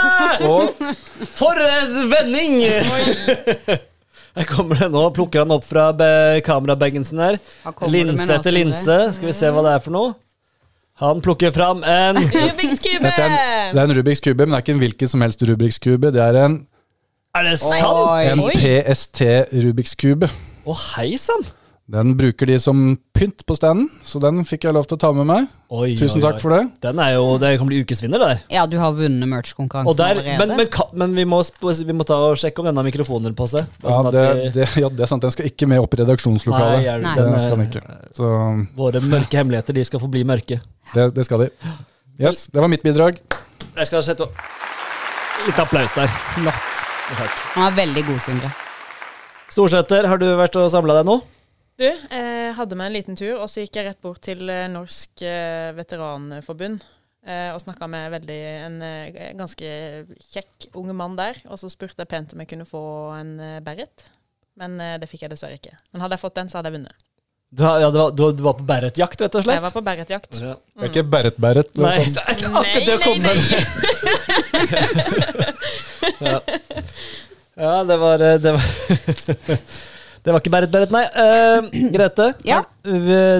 Og 0.50 0.74
For 1.38 1.54
en 1.62 1.94
vending! 2.10 2.58
Her 4.40 4.46
kommer 4.46 4.78
det 4.78 4.90
nå. 4.94 5.02
Plukker 5.16 5.42
han 5.44 5.52
opp 5.52 5.66
fra 5.66 5.88
kamerabagen 6.46 7.04
sin 7.06 7.20
her. 7.20 7.40
Med 7.82 7.92
Linse 7.92 8.30
etter 8.38 8.54
linse. 8.54 8.98
Skal 9.18 9.32
vi 9.32 9.34
se 9.36 9.50
hva 9.52 9.64
det 9.66 9.72
er 9.76 9.82
for 9.84 9.92
noe. 9.96 10.14
Han 11.00 11.22
plukker 11.24 11.54
fram 11.56 11.84
en 11.88 12.18
Rubiks 12.36 12.82
kube! 12.84 13.08
Det 13.08 13.24
er 13.24 13.30
en, 13.30 13.38
det 13.76 13.80
er 13.80 13.86
en 13.88 13.96
Rubiks 13.98 14.24
kube, 14.24 14.46
men 14.46 14.52
det 14.52 14.58
er 14.58 14.66
ikke 14.66 14.76
en 14.76 14.84
hvilken 14.84 15.12
som 15.12 15.24
helst 15.24 15.46
Rubiks 15.48 15.80
kube. 15.80 16.12
Det 16.12 16.22
er 16.24 16.40
en 16.44 16.58
Er 17.38 17.46
det 17.48 17.56
sant? 17.62 18.34
En 18.34 18.44
PST 18.52 19.22
Rubiks 19.64 19.96
kube. 20.00 20.28
Å, 20.68 20.76
hei 20.98 21.14
sann! 21.22 21.46
Den 21.90 22.18
bruker 22.20 22.46
de 22.50 22.60
som 22.62 22.98
pynt 23.20 23.44
på 23.46 23.56
standen, 23.58 23.90
så 24.06 24.20
den 24.24 24.40
fikk 24.48 24.64
jeg 24.68 24.74
lov 24.76 24.86
til 24.88 24.96
å 24.96 25.00
ta 25.04 25.10
med 25.16 25.28
meg. 25.28 25.48
Oi, 25.76 25.92
Tusen 26.00 26.18
oi, 26.22 26.24
takk 26.24 26.38
oi. 26.40 26.42
for 26.42 26.54
det. 26.56 26.62
Den 26.86 27.00
er 27.04 27.12
jo, 27.18 27.26
det 27.42 27.52
kan 27.60 27.68
bli 27.70 27.82
ukesvinner, 27.84 28.18
det 28.24 28.30
der. 28.32 28.40
Ja, 28.56 28.64
du 28.72 28.78
har 28.82 28.96
vunnet 28.98 29.30
merch-konkurransen 29.30 29.92
allerede. 30.06 30.38
men, 30.40 30.56
men, 30.58 30.70
men 31.04 31.14
vi, 31.20 31.26
må, 31.30 31.42
vi 31.86 31.96
må 32.00 32.08
ta 32.08 32.18
og 32.30 32.40
sjekke 32.42 32.64
om 32.64 32.70
denne 32.72 32.86
mikrofonen 32.88 33.36
på 33.38 33.46
seg. 33.52 33.68
Ja 33.84 33.98
sånn 34.00 34.10
det, 34.16 34.24
vi- 34.40 34.50
det, 34.56 34.68
ja, 34.82 34.90
det 34.90 35.06
er 35.06 35.12
sant. 35.12 35.22
Den 35.28 35.36
skal 35.36 35.52
ikke 35.52 35.68
med 35.70 35.84
opp 35.84 35.94
i 35.94 36.02
redaksjonslokalet. 36.02 36.80
Nei, 36.88 36.96
Nei. 37.04 37.16
den 37.20 37.32
Den 37.36 37.44
skal 37.44 37.60
den 37.60 37.68
ikke. 37.68 37.84
Så 38.18 38.32
Våre 38.80 39.04
mørke 39.06 39.42
hemmeligheter 39.44 39.78
de 39.78 39.84
skal 39.92 40.02
få 40.02 40.10
bli 40.16 40.24
mørke. 40.26 40.62
det, 40.96 41.10
det 41.20 41.26
skal 41.28 41.46
de. 41.46 41.52
Yes, 42.20 42.48
det 42.52 42.60
var 42.64 42.72
mitt 42.72 42.82
bidrag. 42.84 43.20
Jeg 43.76 43.88
skal 43.92 44.02
sette 44.04 44.26
Litt 45.46 45.60
applaus 45.62 45.94
der. 45.96 46.10
Flott. 46.34 46.66
Takk. 47.16 47.38
Han 47.56 47.68
er 47.70 47.76
veldig 47.78 48.02
god, 48.10 48.18
Sindre. 48.22 48.50
Storsæter, 49.50 50.06
har 50.10 50.20
du 50.22 50.28
vært 50.38 50.58
og 50.62 50.68
samla 50.74 51.00
deg 51.00 51.08
nå? 51.10 51.16
Du, 51.80 51.86
jeg 51.88 52.56
hadde 52.58 52.76
med 52.76 52.90
en 52.90 52.96
liten 52.98 53.16
tur, 53.16 53.38
og 53.40 53.48
så 53.48 53.62
gikk 53.64 53.78
jeg 53.80 53.86
rett 53.88 54.02
bort 54.04 54.20
til 54.26 54.42
eh, 54.52 54.66
Norsk 54.72 55.22
eh, 55.24 55.70
veteranforbund. 55.78 56.82
eh, 57.24 57.50
Og 57.56 57.62
snakka 57.64 57.88
med 57.88 58.12
veldig, 58.18 58.40
en 58.66 58.76
eh, 58.84 59.20
ganske 59.40 59.70
kjekk 60.34 60.68
ung 60.76 60.92
mann 61.00 61.16
der. 61.20 61.40
Og 61.48 61.56
så 61.62 61.70
spurte 61.72 62.04
jeg 62.04 62.12
pent 62.12 62.34
om 62.36 62.42
jeg 62.44 62.50
kunne 62.52 62.68
få 62.68 62.82
en 63.16 63.32
eh, 63.40 63.60
Berret. 63.64 64.04
Men 64.60 64.76
eh, 64.84 64.98
det 65.00 65.08
fikk 65.08 65.24
jeg 65.24 65.32
dessverre 65.32 65.56
ikke. 65.56 65.78
Men 65.94 66.04
hadde 66.04 66.18
jeg 66.18 66.24
fått 66.26 66.36
den, 66.42 66.50
så 66.52 66.60
hadde 66.60 66.74
jeg 66.74 66.82
vunnet. 66.82 67.06
Du, 67.50 67.64
ja, 67.64 67.88
du, 67.90 67.96
var, 67.98 68.12
du, 68.14 68.26
du 68.38 68.44
var 68.46 68.54
på 68.60 68.66
Berret-jakt, 68.70 69.22
rett 69.24 69.36
og 69.40 69.44
slett? 69.48 69.56
Jeg 69.58 69.64
var 69.64 69.74
på 69.74 69.82
Berretjakt. 69.88 70.36
Ja. 70.44 70.52
Det 70.76 70.84
er 70.84 70.92
ikke 70.92 71.06
Berret-Berret. 71.16 71.72
Nei, 71.82 71.96
så- 72.12 72.22
akkurat 72.28 72.84
det 72.84 72.94
å 72.94 73.00
komme 73.08 73.32
ja. 76.28 76.40
ja, 77.56 77.72
det 77.88 77.98
var 78.04 78.22
eh, 78.28 78.36
Det 78.44 78.52
var, 78.58 78.64
det 80.30 80.34
var 80.36 80.42
ikke 80.44 80.54
Berit 80.54 80.70
Berit, 80.74 80.92
nei. 80.94 81.06
Uh, 81.18 81.60
Grete, 81.96 82.28
Ja. 82.46 82.60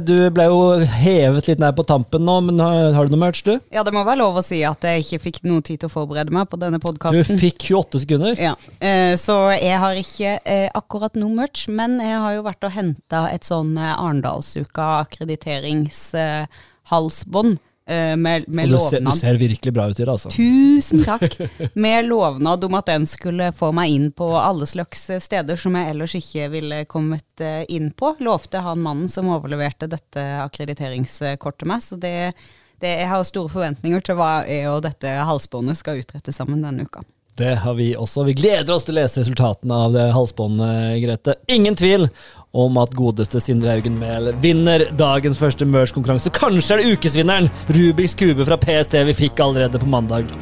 du 0.02 0.16
ble 0.34 0.44
jo 0.50 0.58
hevet 1.00 1.48
litt 1.48 1.60
ned 1.62 1.74
på 1.78 1.84
tampen 1.88 2.22
nå, 2.26 2.36
men 2.48 2.56
har, 2.64 2.76
har 2.98 3.04
du 3.06 3.12
noe 3.14 3.22
merch, 3.28 3.42
du? 3.46 3.54
Ja, 3.74 3.82
det 3.86 3.94
må 3.94 4.02
være 4.08 4.22
lov 4.24 4.34
å 4.42 4.44
si 4.46 4.60
at 4.66 4.82
jeg 4.90 4.98
ikke 5.06 5.20
fikk 5.28 5.38
noe 5.46 5.62
tid 5.66 5.78
til 5.84 5.90
å 5.90 5.94
forberede 5.94 6.32
meg 6.34 6.46
på 6.50 6.58
denne 6.60 6.80
Du 6.82 7.24
fikk 7.30 7.60
28 7.70 8.00
sekunder. 8.08 8.34
Ja, 8.42 8.54
Uh, 8.80 9.16
så 9.20 9.34
jeg 9.60 9.76
har 9.82 9.96
ikke 10.00 10.32
uh, 10.40 10.70
akkurat 10.80 11.16
noe 11.20 11.34
merch, 11.36 11.68
men 11.70 12.00
jeg 12.02 12.18
har 12.24 12.34
jo 12.38 12.44
vært 12.48 12.64
og 12.66 12.72
henta 12.74 13.20
et 13.30 13.44
sånn 13.48 13.78
eh, 13.78 14.02
Arendalsuka 14.02 14.86
akkrediteringshalsbånd 15.04 17.58
eh, 17.58 17.64
med, 17.90 18.46
med 18.48 18.70
Og 18.70 18.76
du 18.76 18.84
ser, 18.86 19.06
ser 19.18 19.40
virkelig 19.42 19.74
bra 19.74 19.88
ut 19.90 20.00
i 20.00 20.04
det, 20.04 20.12
altså. 20.12 20.30
Tusen 20.34 21.04
takk! 21.08 21.38
Med 21.74 22.06
lovnad 22.06 22.64
om 22.68 22.78
at 22.78 22.90
den 22.92 23.08
skulle 23.10 23.52
få 23.56 23.72
meg 23.76 23.96
inn 23.96 24.10
på 24.16 24.30
alle 24.38 24.68
slags 24.70 25.08
steder 25.26 25.60
som 25.60 25.78
jeg 25.78 25.94
ellers 25.94 26.16
ikke 26.20 26.50
ville 26.54 26.84
kommet 26.90 27.44
eh, 27.44 27.64
inn 27.70 27.92
på. 27.92 28.14
Lovte 28.24 28.62
han 28.66 28.84
mannen 28.86 29.10
som 29.12 29.32
overleverte 29.34 29.90
dette 29.90 30.26
akkrediteringskortet 30.44 31.70
meg. 31.70 31.84
Så 31.86 31.98
det, 32.02 32.34
det, 32.82 32.96
jeg 33.02 33.10
har 33.12 33.26
store 33.28 33.52
forventninger 33.54 34.06
til 34.06 34.20
hva 34.20 34.34
jeg 34.48 34.70
og 34.72 34.84
dette 34.86 35.16
halsbåndet 35.30 35.82
skal 35.82 36.04
utrette 36.04 36.36
sammen 36.36 36.62
denne 36.66 36.86
uka. 36.86 37.04
Det 37.40 37.56
har 37.56 37.74
vi 37.74 37.94
også. 37.96 38.26
Vi 38.28 38.34
gleder 38.36 38.74
oss 38.74 38.84
til 38.84 38.98
å 38.98 39.00
lese 39.00 39.22
resultatene 39.22 39.76
av 39.86 39.94
det 39.96 40.10
halsbåndet, 40.12 40.98
Grete. 41.00 41.38
Ingen 41.48 41.78
tvil 41.80 42.10
om 42.52 42.76
at 42.82 42.92
godeste 43.00 43.40
Sindre 43.40 43.78
Haugen 43.78 43.96
Mehl 43.96 44.34
vinner 44.44 44.84
dagens 45.00 45.40
første 45.40 45.64
merch-konkurranse. 45.64 46.34
Kanskje 46.36 46.76
er 46.76 46.84
det 46.84 46.98
ukesvinneren! 46.98 47.48
Rubiks 47.72 48.18
kube 48.20 48.44
fra 48.44 48.60
PST 48.60 49.00
vi 49.08 49.16
fikk 49.22 49.40
allerede 49.46 49.80
på 49.80 49.88
mandag. 49.88 50.36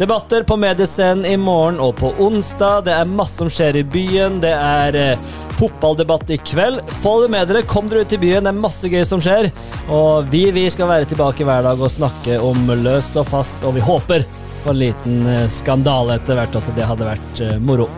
Debatter 0.00 0.48
på 0.48 0.56
mediescenen 0.56 1.28
i 1.28 1.36
morgen 1.36 1.76
og 1.76 1.98
på 2.00 2.14
onsdag. 2.24 2.86
Det 2.88 2.96
er 2.96 3.16
masse 3.20 3.36
som 3.36 3.52
skjer 3.52 3.82
i 3.82 3.84
byen. 3.84 4.40
Det 4.40 4.56
er 4.56 4.96
eh, 4.96 5.30
fotballdebatt 5.60 6.32
i 6.32 6.40
kveld. 6.40 6.80
Få 7.04 7.18
det 7.20 7.34
med 7.36 7.52
dere. 7.52 7.66
Kom 7.68 7.92
dere 7.92 8.08
ut 8.08 8.16
i 8.16 8.24
byen. 8.24 8.48
Det 8.48 8.54
er 8.54 8.64
masse 8.64 8.88
gøy 8.88 9.04
som 9.04 9.20
skjer. 9.20 9.52
Og 9.92 10.32
vi, 10.32 10.46
vi 10.56 10.70
skal 10.72 10.88
være 10.88 11.12
tilbake 11.12 11.44
hver 11.44 11.68
dag 11.68 11.76
og 11.76 11.92
snakke 11.92 12.40
om 12.40 12.64
løst 12.80 13.20
og 13.20 13.28
fast, 13.28 13.60
og 13.60 13.76
vi 13.76 13.84
håper 13.84 14.24
på 14.64 14.74
en 14.74 14.80
liten 14.80 15.26
eh, 15.26 15.46
skandale 15.52 16.18
etter 16.20 16.38
hvert. 16.38 16.54
Altså, 16.56 16.74
det 16.76 16.88
hadde 16.88 17.08
vært 17.08 17.42
eh, 17.44 17.56
moro. 17.60 17.88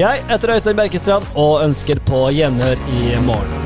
Jeg 0.00 0.24
heter 0.30 0.56
Øystein 0.56 0.78
Berkestrand 0.80 1.26
og 1.34 1.64
ønsker 1.64 2.02
på 2.08 2.28
gjenhør 2.36 2.80
i 3.00 3.16
morgen. 3.26 3.59